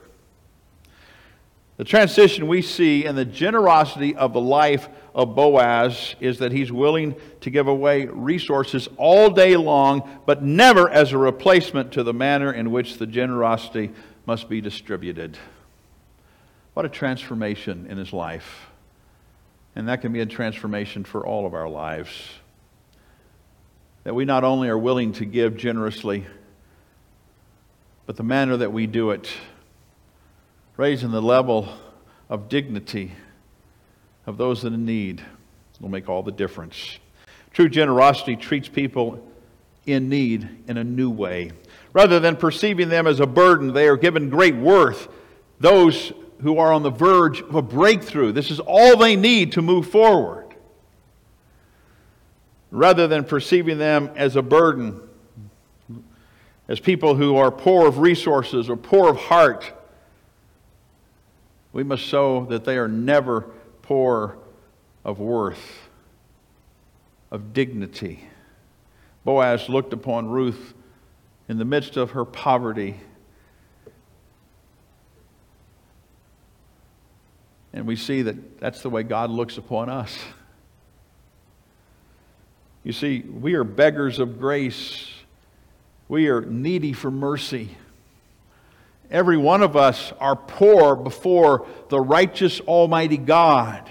The 1.75 1.83
transition 1.83 2.47
we 2.47 2.61
see 2.61 3.03
in 3.03 3.17
the 3.17 3.25
generosity 3.25 4.15
of 4.15 4.31
the 4.31 4.39
life 4.39 4.87
of 5.13 5.35
Boaz 5.35 6.15
is 6.21 6.39
that 6.39 6.53
he's 6.53 6.71
willing 6.71 7.13
to 7.41 7.49
give 7.49 7.67
away 7.67 8.05
resources 8.05 8.87
all 8.95 9.29
day 9.29 9.57
long, 9.57 10.21
but 10.25 10.41
never 10.41 10.89
as 10.89 11.11
a 11.11 11.17
replacement 11.17 11.91
to 11.91 12.03
the 12.03 12.13
manner 12.13 12.53
in 12.53 12.71
which 12.71 12.99
the 12.99 13.07
generosity 13.07 13.91
must 14.25 14.47
be 14.47 14.61
distributed. 14.61 15.37
What 16.73 16.85
a 16.85 16.89
transformation 16.89 17.85
in 17.89 17.97
his 17.97 18.13
life. 18.13 18.69
And 19.75 19.87
that 19.87 20.01
can 20.01 20.13
be 20.13 20.19
a 20.21 20.25
transformation 20.25 21.03
for 21.03 21.25
all 21.25 21.45
of 21.45 21.53
our 21.53 21.67
lives. 21.67 22.09
That 24.03 24.13
we 24.13 24.25
not 24.25 24.43
only 24.43 24.69
are 24.69 24.77
willing 24.77 25.13
to 25.13 25.25
give 25.25 25.57
generously, 25.57 26.25
but 28.05 28.17
the 28.17 28.23
manner 28.23 28.57
that 28.57 28.71
we 28.71 28.85
do 28.85 29.11
it 29.11 29.29
raising 30.75 31.11
the 31.11 31.21
level 31.21 31.69
of 32.29 32.49
dignity 32.49 33.13
of 34.25 34.37
those 34.37 34.63
in 34.63 34.85
need 34.85 35.23
will 35.79 35.89
make 35.89 36.09
all 36.09 36.23
the 36.23 36.31
difference. 36.31 36.97
True 37.51 37.69
generosity 37.69 38.35
treats 38.35 38.67
people 38.67 39.25
in 39.85 40.09
need 40.09 40.47
in 40.67 40.77
a 40.77 40.83
new 40.83 41.09
way. 41.09 41.51
Rather 41.91 42.19
than 42.19 42.35
perceiving 42.35 42.89
them 42.89 43.05
as 43.05 43.19
a 43.19 43.27
burden, 43.27 43.73
they 43.73 43.87
are 43.87 43.97
given 43.97 44.29
great 44.29 44.55
worth. 44.55 45.07
Those 45.59 46.11
who 46.43 46.57
are 46.59 46.71
on 46.71 46.83
the 46.83 46.91
verge 46.91 47.41
of 47.41 47.55
a 47.55 47.61
breakthrough, 47.61 48.31
this 48.31 48.51
is 48.51 48.59
all 48.59 48.97
they 48.97 49.15
need 49.15 49.53
to 49.53 49.61
move 49.61 49.89
forward. 49.89 50.53
Rather 52.69 53.07
than 53.07 53.23
perceiving 53.23 53.77
them 53.77 54.11
as 54.15 54.35
a 54.35 54.41
burden, 54.41 54.99
as 56.67 56.79
people 56.79 57.15
who 57.15 57.37
are 57.37 57.49
poor 57.49 57.87
of 57.87 57.99
resources 57.99 58.69
or 58.69 58.75
poor 58.75 59.09
of 59.09 59.17
heart, 59.17 59.71
we 61.71 61.83
must 61.83 62.03
show 62.03 62.45
that 62.45 62.65
they 62.65 62.77
are 62.77 62.87
never 62.87 63.45
poor 63.81 64.37
of 65.03 65.19
worth, 65.19 65.89
of 67.31 67.53
dignity. 67.53 68.27
Boaz 69.23 69.69
looked 69.69 69.93
upon 69.93 70.27
Ruth 70.27 70.73
in 71.47 71.57
the 71.57 71.65
midst 71.65 71.95
of 71.95 72.11
her 72.11 72.25
poverty. 72.25 72.99
And 77.73 77.87
we 77.87 77.95
see 77.95 78.21
that 78.21 78.59
that's 78.59 78.81
the 78.81 78.89
way 78.89 79.03
God 79.03 79.31
looks 79.31 79.57
upon 79.57 79.89
us. 79.89 80.15
You 82.83 82.93
see, 82.93 83.21
we 83.21 83.55
are 83.55 83.63
beggars 83.63 84.19
of 84.19 84.39
grace. 84.39 85.09
We 86.07 86.27
are 86.27 86.41
needy 86.41 86.93
for 86.93 87.09
mercy. 87.09 87.75
Every 89.09 89.37
one 89.37 89.63
of 89.63 89.75
us 89.75 90.13
are 90.19 90.35
poor 90.35 90.95
before 90.95 91.65
the 91.89 91.99
righteous 91.99 92.59
Almighty 92.61 93.17
God. 93.17 93.89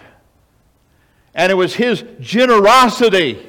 And 1.35 1.51
it 1.51 1.55
was 1.55 1.75
His 1.75 2.05
generosity 2.21 3.49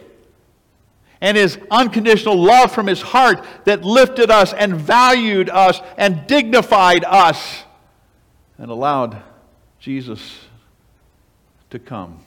and 1.20 1.36
His 1.36 1.60
unconditional 1.70 2.38
love 2.38 2.72
from 2.72 2.88
His 2.88 3.02
heart 3.02 3.44
that 3.66 3.84
lifted 3.84 4.32
us 4.32 4.54
and 4.54 4.76
valued 4.76 5.50
us 5.50 5.80
and 5.98 6.26
dignified 6.26 7.04
us 7.04 7.64
and 8.58 8.72
allowed 8.72 9.22
Jesus 9.84 10.40
to 11.70 11.78
come. 11.78 12.22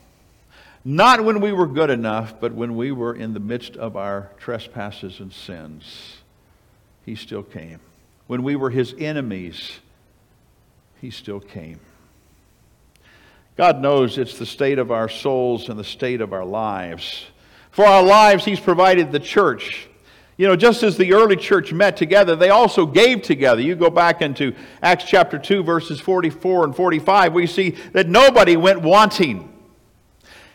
Not 0.84 1.24
when 1.24 1.40
we 1.40 1.52
were 1.52 1.66
good 1.66 1.88
enough, 1.88 2.38
but 2.38 2.52
when 2.52 2.76
we 2.76 2.92
were 2.92 3.14
in 3.14 3.32
the 3.32 3.40
midst 3.40 3.76
of 3.78 3.96
our 3.96 4.30
trespasses 4.36 5.20
and 5.20 5.32
sins. 5.32 6.18
He 7.06 7.14
still 7.14 7.42
came. 7.42 7.80
When 8.26 8.42
we 8.42 8.56
were 8.56 8.68
his 8.68 8.94
enemies, 8.98 9.80
he 11.00 11.08
still 11.08 11.40
came. 11.40 11.80
God 13.56 13.80
knows 13.80 14.18
it's 14.18 14.38
the 14.38 14.44
state 14.44 14.78
of 14.78 14.90
our 14.90 15.08
souls 15.08 15.70
and 15.70 15.78
the 15.78 15.84
state 15.84 16.20
of 16.20 16.34
our 16.34 16.44
lives. 16.44 17.24
For 17.70 17.86
our 17.86 18.02
lives, 18.02 18.44
he's 18.44 18.60
provided 18.60 19.12
the 19.12 19.18
church. 19.18 19.88
You 20.36 20.46
know, 20.46 20.56
just 20.56 20.82
as 20.82 20.98
the 20.98 21.14
early 21.14 21.36
church 21.36 21.72
met 21.72 21.96
together, 21.96 22.36
they 22.36 22.50
also 22.50 22.84
gave 22.84 23.22
together. 23.22 23.62
You 23.62 23.74
go 23.74 23.88
back 23.88 24.20
into 24.20 24.54
Acts 24.82 25.04
chapter 25.04 25.38
2, 25.38 25.62
verses 25.62 25.98
44 25.98 26.64
and 26.64 26.76
45, 26.76 27.32
we 27.32 27.46
see 27.46 27.70
that 27.92 28.08
nobody 28.08 28.56
went 28.56 28.82
wanting. 28.82 29.52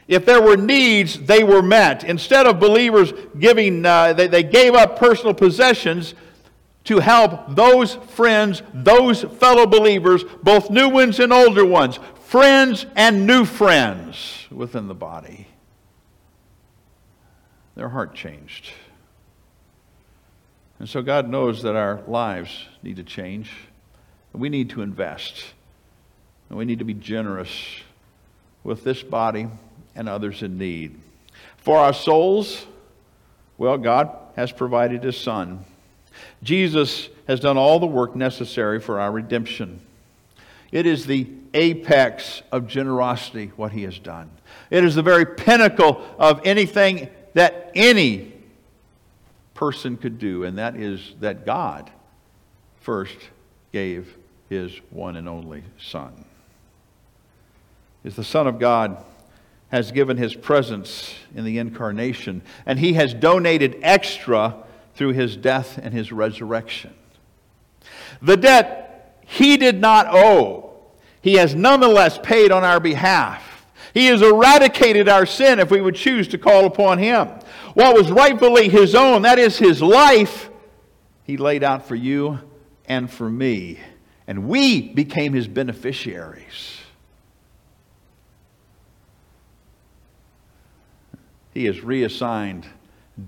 If 0.08 0.26
there 0.26 0.42
were 0.42 0.58
needs, 0.58 1.20
they 1.20 1.44
were 1.44 1.64
met. 1.64 2.04
Instead 2.04 2.46
of 2.46 2.60
believers 2.60 3.14
giving, 3.40 3.86
uh, 3.86 4.14
they, 4.14 4.28
they 4.28 4.44
gave 4.44 4.76
up 4.76 5.00
personal 5.00 5.34
possessions 5.34 6.14
to 6.84 7.00
help 7.00 7.56
those 7.56 7.96
friends, 7.96 8.62
those 8.74 9.24
fellow 9.24 9.66
believers, 9.66 10.24
both 10.44 10.70
new 10.70 10.90
ones 10.90 11.20
and 11.20 11.32
older 11.32 11.66
ones, 11.66 11.98
friends 12.26 12.86
and 12.96 13.26
new 13.26 13.46
friends 13.46 14.48
within 14.52 14.88
the 14.88 14.96
body. 14.96 15.48
Their 17.76 17.90
heart 17.90 18.14
changed. 18.14 18.72
And 20.82 20.90
so 20.90 21.04
God 21.04 21.30
knows 21.30 21.62
that 21.62 21.76
our 21.76 22.02
lives 22.08 22.66
need 22.82 22.96
to 22.96 23.04
change. 23.04 23.52
We 24.34 24.50
need 24.50 24.72
to 24.72 24.82
invest. 24.82 25.54
And 26.50 26.58
we 26.58 26.66
need 26.66 26.80
to 26.80 26.86
be 26.86 26.96
generous 26.96 27.52
with 28.64 28.84
this 28.84 29.04
body 29.04 29.48
and 29.96 30.10
others 30.10 30.42
in 30.42 30.58
need. 30.58 31.00
For 31.58 31.78
our 31.78 31.94
souls, 31.94 32.66
well, 33.60 33.78
God 33.78 34.10
has 34.36 34.52
provided 34.52 35.04
His 35.04 35.18
Son 35.18 35.64
Jesus 36.42 37.10
has 37.28 37.40
done 37.40 37.60
all 37.60 37.80
the 37.80 37.86
work 37.86 38.16
necessary 38.16 38.80
for 38.80 39.00
our 39.00 39.12
redemption. 39.12 39.82
It 40.72 40.88
is 40.88 41.06
the 41.06 41.28
apex 41.54 42.42
of 42.52 42.66
generosity, 42.66 43.52
what 43.56 43.72
he 43.72 43.84
has 43.84 44.00
done. 44.00 44.32
It 44.72 44.84
is 44.84 44.96
the 44.96 45.04
very 45.04 45.28
pinnacle 45.28 46.04
of 46.18 46.42
anything 46.44 47.08
that 47.34 47.72
any 47.76 48.34
person 49.62 49.96
could 49.96 50.18
do, 50.18 50.44
and 50.44 50.58
that 50.58 50.76
is 50.76 51.14
that 51.20 51.46
God 51.46 51.92
first 52.80 53.16
gave 53.72 54.18
his 54.50 54.76
one 54.90 55.16
and 55.16 55.30
only 55.30 55.62
Son. 55.80 56.26
Is 58.04 58.16
the 58.16 58.24
Son 58.24 58.48
of 58.48 58.58
God 58.58 59.06
has 59.70 59.92
given 59.92 60.18
his 60.18 60.34
presence 60.34 61.14
in 61.36 61.46
the 61.46 61.60
incarnation, 61.60 62.42
and 62.66 62.80
he 62.80 62.94
has 62.94 63.14
donated 63.14 63.78
extra 63.84 64.56
through 64.96 65.14
his 65.14 65.38
death 65.38 65.78
and 65.78 65.94
his 65.94 66.12
resurrection. 66.12 66.96
The 68.20 68.38
debt 68.38 69.22
he 69.28 69.58
did 69.58 69.80
not 69.80 70.08
owe, 70.10 70.72
he 71.22 71.36
has 71.36 71.54
nonetheless 71.54 72.18
paid 72.18 72.52
on 72.52 72.64
our 72.64 72.80
behalf. 72.80 73.51
He 73.94 74.08
has 74.08 74.22
eradicated 74.22 75.10
our 75.10 75.26
sin 75.26 75.60
if 75.60 75.70
we 75.70 75.82
would 75.82 75.96
choose 75.96 76.28
to 76.30 76.38
call 76.38 76.66
upon 76.66 76.98
him. 76.98 77.28
What 77.74 77.96
was 77.96 78.12
rightfully 78.12 78.70
his 78.70 78.96
own, 78.96 79.24
that 79.24 79.40
is 79.40 79.58
his 79.58 79.82
life, 79.82 80.50
he 81.24 81.38
laid 81.38 81.64
out 81.64 81.88
for 81.88 81.96
you 81.96 82.40
and 82.86 83.10
for 83.10 83.30
me. 83.30 83.80
And 84.28 84.48
we 84.48 84.90
became 84.94 85.34
his 85.34 85.48
beneficiaries. 85.48 86.80
He 91.54 91.66
has 91.66 91.82
reassigned 91.82 92.66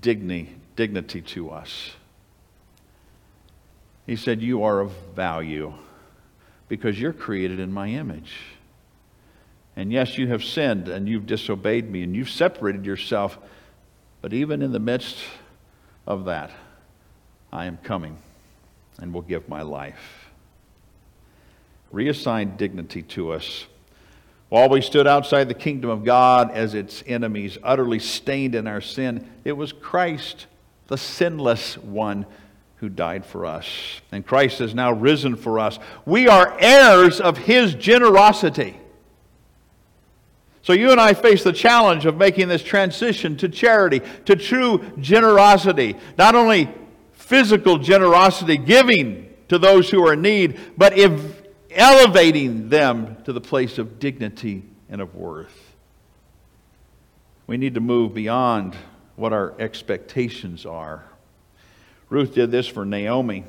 dignity 0.00 0.56
dignity 0.76 1.20
to 1.20 1.50
us. 1.50 1.92
He 4.06 4.16
said, 4.16 4.42
You 4.42 4.64
are 4.64 4.80
of 4.80 4.92
value 5.14 5.72
because 6.68 7.00
you're 7.00 7.12
created 7.12 7.60
in 7.60 7.72
my 7.72 7.88
image. 7.88 8.34
And 9.76 9.92
yes, 9.92 10.16
you 10.18 10.28
have 10.28 10.44
sinned 10.44 10.88
and 10.88 11.08
you've 11.08 11.26
disobeyed 11.26 11.90
me 11.90 12.02
and 12.02 12.14
you've 12.14 12.30
separated 12.30 12.86
yourself. 12.86 13.38
But 14.20 14.32
even 14.32 14.62
in 14.62 14.72
the 14.72 14.78
midst 14.78 15.18
of 16.06 16.26
that, 16.26 16.50
I 17.52 17.66
am 17.66 17.78
coming 17.78 18.16
and 19.00 19.12
will 19.12 19.22
give 19.22 19.48
my 19.48 19.62
life. 19.62 20.30
Reassign 21.92 22.56
dignity 22.56 23.02
to 23.02 23.32
us. 23.32 23.66
While 24.48 24.68
we 24.68 24.80
stood 24.80 25.06
outside 25.06 25.48
the 25.48 25.54
kingdom 25.54 25.90
of 25.90 26.04
God 26.04 26.50
as 26.52 26.74
its 26.74 27.02
enemies, 27.06 27.58
utterly 27.62 27.98
stained 27.98 28.54
in 28.54 28.66
our 28.66 28.80
sin, 28.80 29.28
it 29.44 29.52
was 29.52 29.72
Christ, 29.72 30.46
the 30.86 30.98
sinless 30.98 31.76
one, 31.78 32.26
who 32.76 32.88
died 32.88 33.24
for 33.24 33.46
us. 33.46 33.66
And 34.12 34.26
Christ 34.26 34.58
has 34.58 34.74
now 34.74 34.92
risen 34.92 35.36
for 35.36 35.58
us. 35.58 35.78
We 36.04 36.28
are 36.28 36.56
heirs 36.60 37.20
of 37.20 37.38
his 37.38 37.74
generosity. 37.74 38.78
So 40.64 40.72
you 40.72 40.92
and 40.92 40.98
I 40.98 41.12
face 41.12 41.44
the 41.44 41.52
challenge 41.52 42.06
of 42.06 42.16
making 42.16 42.48
this 42.48 42.62
transition 42.62 43.36
to 43.36 43.50
charity, 43.50 44.00
to 44.24 44.34
true 44.34 44.92
generosity. 44.98 45.94
Not 46.16 46.34
only 46.34 46.70
physical 47.12 47.76
generosity, 47.76 48.56
giving 48.56 49.28
to 49.48 49.58
those 49.58 49.90
who 49.90 50.06
are 50.06 50.14
in 50.14 50.22
need, 50.22 50.58
but 50.78 50.96
if 50.96 51.42
elevating 51.70 52.70
them 52.70 53.18
to 53.24 53.34
the 53.34 53.42
place 53.42 53.76
of 53.76 53.98
dignity 53.98 54.64
and 54.88 55.02
of 55.02 55.14
worth. 55.14 55.74
We 57.46 57.58
need 57.58 57.74
to 57.74 57.80
move 57.80 58.14
beyond 58.14 58.74
what 59.16 59.34
our 59.34 59.52
expectations 59.58 60.64
are. 60.64 61.04
Ruth 62.08 62.32
did 62.32 62.50
this 62.50 62.66
for 62.66 62.86
Naomi. 62.86 63.44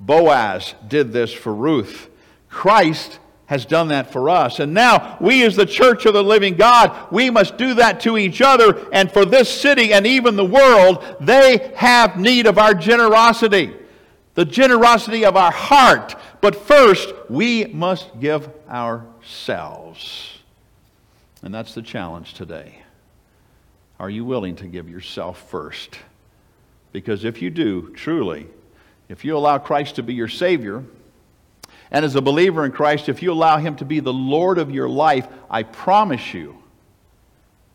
Boaz 0.00 0.74
did 0.88 1.12
this 1.12 1.32
for 1.32 1.54
Ruth. 1.54 2.10
Christ 2.48 3.20
has 3.48 3.64
done 3.64 3.88
that 3.88 4.12
for 4.12 4.28
us. 4.28 4.60
And 4.60 4.74
now, 4.74 5.16
we 5.22 5.42
as 5.42 5.56
the 5.56 5.64
church 5.64 6.04
of 6.04 6.12
the 6.12 6.22
living 6.22 6.54
God, 6.54 7.10
we 7.10 7.30
must 7.30 7.56
do 7.56 7.72
that 7.74 7.98
to 8.00 8.18
each 8.18 8.42
other. 8.42 8.86
And 8.92 9.10
for 9.10 9.24
this 9.24 9.48
city 9.48 9.94
and 9.94 10.06
even 10.06 10.36
the 10.36 10.44
world, 10.44 11.02
they 11.18 11.72
have 11.74 12.18
need 12.18 12.46
of 12.46 12.58
our 12.58 12.74
generosity, 12.74 13.74
the 14.34 14.44
generosity 14.44 15.24
of 15.24 15.34
our 15.34 15.50
heart. 15.50 16.14
But 16.42 16.56
first, 16.56 17.10
we 17.30 17.64
must 17.64 18.20
give 18.20 18.50
ourselves. 18.68 20.38
And 21.42 21.52
that's 21.54 21.72
the 21.72 21.82
challenge 21.82 22.34
today. 22.34 22.82
Are 23.98 24.10
you 24.10 24.26
willing 24.26 24.56
to 24.56 24.66
give 24.66 24.90
yourself 24.90 25.48
first? 25.48 25.98
Because 26.92 27.24
if 27.24 27.40
you 27.40 27.48
do, 27.48 27.94
truly, 27.94 28.46
if 29.08 29.24
you 29.24 29.38
allow 29.38 29.56
Christ 29.56 29.96
to 29.96 30.02
be 30.02 30.12
your 30.12 30.28
Savior, 30.28 30.84
and 31.90 32.04
as 32.04 32.14
a 32.14 32.20
believer 32.20 32.64
in 32.64 32.72
Christ, 32.72 33.08
if 33.08 33.22
you 33.22 33.32
allow 33.32 33.58
Him 33.58 33.76
to 33.76 33.84
be 33.84 34.00
the 34.00 34.12
Lord 34.12 34.58
of 34.58 34.70
your 34.70 34.88
life, 34.88 35.26
I 35.50 35.62
promise 35.62 36.34
you 36.34 36.62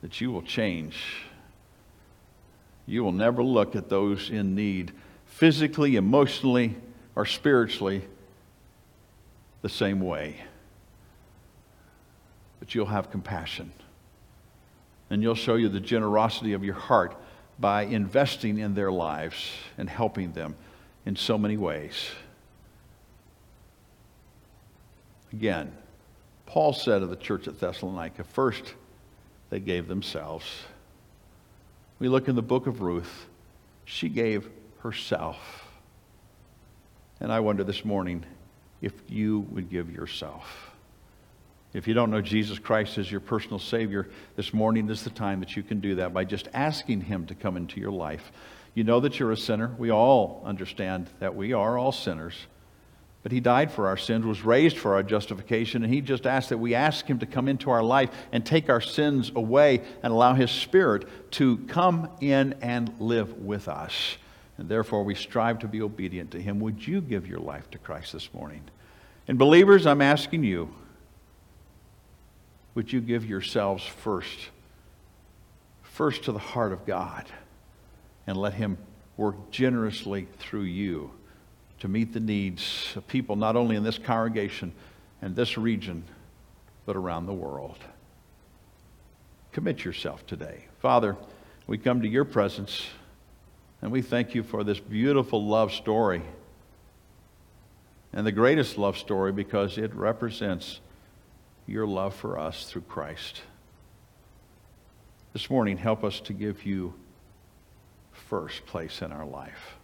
that 0.01 0.21
you 0.21 0.31
will 0.31 0.43
change. 0.43 1.23
You 2.85 3.03
will 3.03 3.11
never 3.11 3.43
look 3.43 3.75
at 3.75 3.89
those 3.89 4.29
in 4.29 4.53
need, 4.53 4.91
physically, 5.25 5.95
emotionally, 5.95 6.75
or 7.15 7.25
spiritually, 7.25 8.03
the 9.61 9.69
same 9.69 9.99
way. 10.01 10.41
But 12.59 12.75
you'll 12.75 12.85
have 12.85 13.09
compassion. 13.09 13.71
And 15.09 15.21
you'll 15.23 15.35
show 15.35 15.55
you 15.55 15.69
the 15.69 15.79
generosity 15.79 16.53
of 16.53 16.63
your 16.63 16.75
heart 16.75 17.15
by 17.59 17.83
investing 17.83 18.57
in 18.57 18.73
their 18.73 18.91
lives 18.91 19.51
and 19.77 19.89
helping 19.89 20.33
them 20.33 20.55
in 21.05 21.15
so 21.15 21.37
many 21.37 21.57
ways. 21.57 22.09
Again, 25.33 25.71
Paul 26.45 26.73
said 26.73 27.01
of 27.01 27.09
the 27.09 27.15
church 27.15 27.47
at 27.47 27.59
Thessalonica, 27.59 28.23
first 28.23 28.75
they 29.49 29.59
gave 29.59 29.87
themselves. 29.87 30.45
We 31.99 32.07
look 32.07 32.27
in 32.27 32.35
the 32.35 32.41
book 32.41 32.67
of 32.67 32.81
Ruth, 32.81 33.27
she 33.85 34.09
gave 34.09 34.47
herself. 34.79 35.67
And 37.19 37.31
I 37.31 37.39
wonder 37.39 37.63
this 37.63 37.83
morning 37.83 38.23
if 38.81 38.93
you 39.07 39.41
would 39.51 39.69
give 39.69 39.89
yourself. 39.91 40.71
If 41.73 41.87
you 41.87 41.95
don't 41.95 42.11
know 42.11 42.21
Jesus 42.21 42.59
Christ 42.59 42.97
as 42.99 43.09
your 43.09 43.21
personal 43.21 43.57
Savior, 43.57 44.07
this 44.35 44.53
morning 44.53 44.89
is 44.89 45.03
the 45.03 45.09
time 45.09 45.39
that 45.39 45.55
you 45.55 45.63
can 45.63 45.79
do 45.79 45.95
that 45.95 46.13
by 46.13 46.23
just 46.23 46.47
asking 46.53 47.01
Him 47.01 47.25
to 47.27 47.35
come 47.35 47.57
into 47.57 47.79
your 47.79 47.91
life. 47.91 48.31
You 48.75 48.83
know 48.83 48.99
that 48.99 49.19
you're 49.19 49.31
a 49.31 49.37
sinner. 49.37 49.73
We 49.79 49.91
all 49.91 50.43
understand 50.45 51.09
that 51.19 51.35
we 51.35 51.53
are 51.53 51.77
all 51.77 51.91
sinners. 51.91 52.35
But 53.23 53.31
he 53.31 53.39
died 53.39 53.71
for 53.71 53.87
our 53.87 53.95
sins, 53.95 54.25
was 54.25 54.43
raised 54.43 54.77
for 54.77 54.95
our 54.95 55.03
justification, 55.03 55.83
and 55.83 55.93
he 55.93 56.01
just 56.01 56.27
asked 56.27 56.49
that 56.49 56.57
we 56.57 56.75
ask 56.75 57.05
him 57.05 57.19
to 57.19 57.25
come 57.25 57.47
into 57.47 57.71
our 57.71 57.81
life 57.81 58.09
and 58.33 58.45
take 58.45 58.69
our 58.69 58.81
sins 58.81 59.31
away 59.33 59.81
and 60.03 60.11
allow 60.11 60.33
his 60.33 60.51
spirit 60.51 61.07
to 61.31 61.57
come 61.59 62.09
in 62.19 62.53
and 62.61 62.93
live 62.99 63.39
with 63.39 63.69
us. 63.69 64.17
And 64.57 64.67
therefore, 64.67 65.03
we 65.03 65.15
strive 65.15 65.59
to 65.59 65.69
be 65.69 65.81
obedient 65.81 66.31
to 66.31 66.41
him. 66.41 66.59
Would 66.59 66.85
you 66.85 66.99
give 66.99 67.25
your 67.25 67.39
life 67.39 67.71
to 67.71 67.77
Christ 67.77 68.11
this 68.11 68.31
morning? 68.33 68.61
And 69.27 69.39
believers, 69.39 69.87
I'm 69.87 70.01
asking 70.01 70.43
you, 70.43 70.73
would 72.75 72.91
you 72.91 72.99
give 72.99 73.25
yourselves 73.25 73.85
first? 73.85 74.37
First 75.81 76.25
to 76.25 76.33
the 76.33 76.39
heart 76.39 76.73
of 76.73 76.85
God 76.85 77.25
and 78.27 78.35
let 78.35 78.53
him 78.53 78.77
work 79.15 79.49
generously 79.49 80.27
through 80.39 80.63
you 80.63 81.11
to 81.83 81.89
meet 81.89 82.13
the 82.13 82.19
needs 82.21 82.93
of 82.95 83.05
people 83.09 83.35
not 83.35 83.57
only 83.57 83.75
in 83.75 83.83
this 83.83 83.97
congregation 83.97 84.71
and 85.21 85.35
this 85.35 85.57
region, 85.57 86.01
but 86.85 86.95
around 86.95 87.25
the 87.25 87.33
world. 87.33 87.77
Commit 89.51 89.83
yourself 89.83 90.25
today. 90.25 90.63
Father, 90.79 91.17
we 91.67 91.77
come 91.77 92.01
to 92.01 92.07
your 92.07 92.23
presence 92.23 92.87
and 93.81 93.91
we 93.91 94.01
thank 94.01 94.33
you 94.33 94.43
for 94.43 94.63
this 94.63 94.79
beautiful 94.79 95.45
love 95.45 95.73
story 95.73 96.21
and 98.13 98.25
the 98.25 98.31
greatest 98.31 98.77
love 98.77 98.97
story 98.97 99.33
because 99.33 99.77
it 99.77 99.93
represents 99.93 100.79
your 101.67 101.85
love 101.85 102.15
for 102.15 102.39
us 102.39 102.69
through 102.69 102.83
Christ. 102.83 103.41
This 105.33 105.49
morning, 105.49 105.75
help 105.77 106.05
us 106.05 106.21
to 106.21 106.31
give 106.31 106.65
you 106.65 106.93
first 108.13 108.65
place 108.65 109.01
in 109.01 109.11
our 109.11 109.25
life 109.25 109.75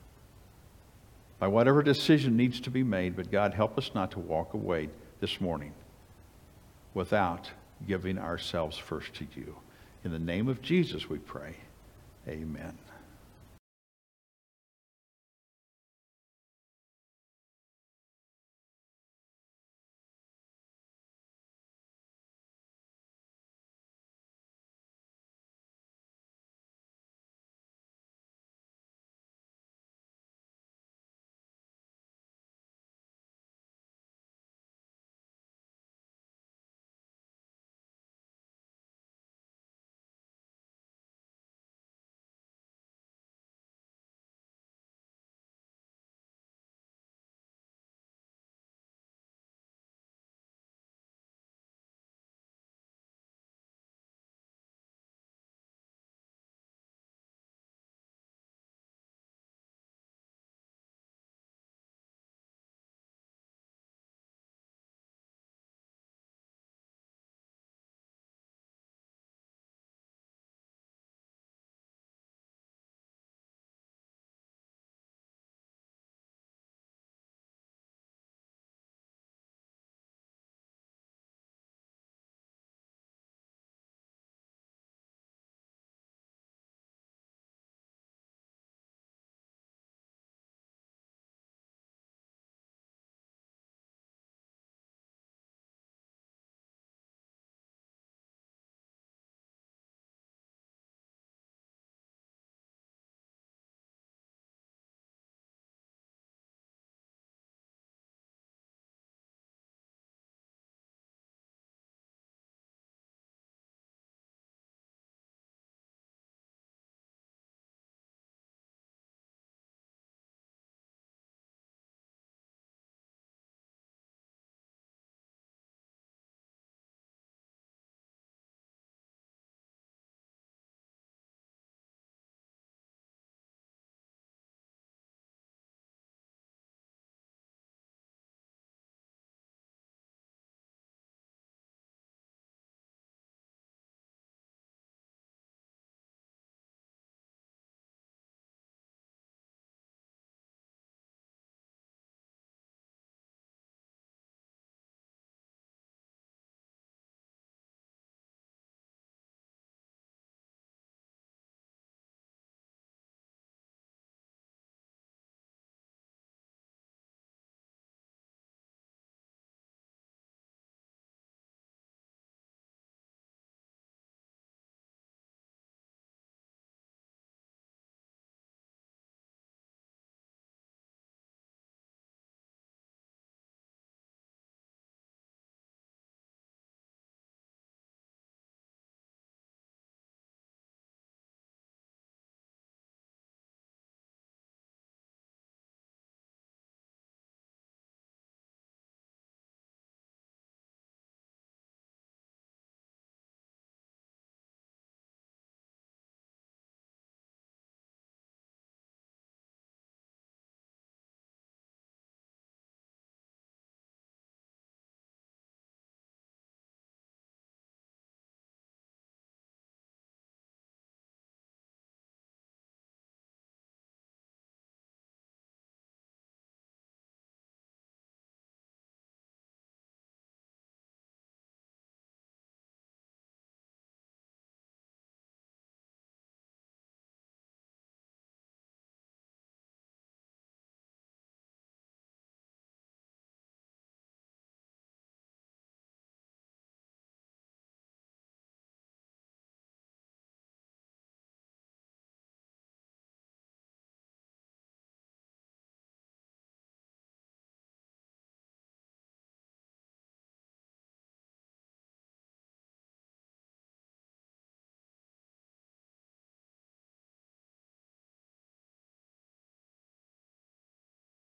by 1.40 1.48
whatever 1.48 1.82
decision 1.82 2.36
needs 2.36 2.60
to 2.62 2.70
be 2.70 2.84
made, 2.84 3.16
but 3.16 3.32
God, 3.32 3.54
help 3.54 3.78
us 3.78 3.92
not 3.96 4.12
to 4.12 4.20
walk 4.20 4.54
away 4.54 4.90
this 5.22 5.40
morning 5.40 5.74
without 6.94 7.50
giving 7.88 8.18
ourselves 8.18 8.78
first 8.78 9.14
to 9.16 9.28
you. 9.36 9.56
In 10.04 10.12
the 10.12 10.20
name 10.20 10.50
of 10.50 10.62
Jesus, 10.62 11.10
we 11.10 11.18
pray. 11.18 11.56
Amen. 12.28 12.78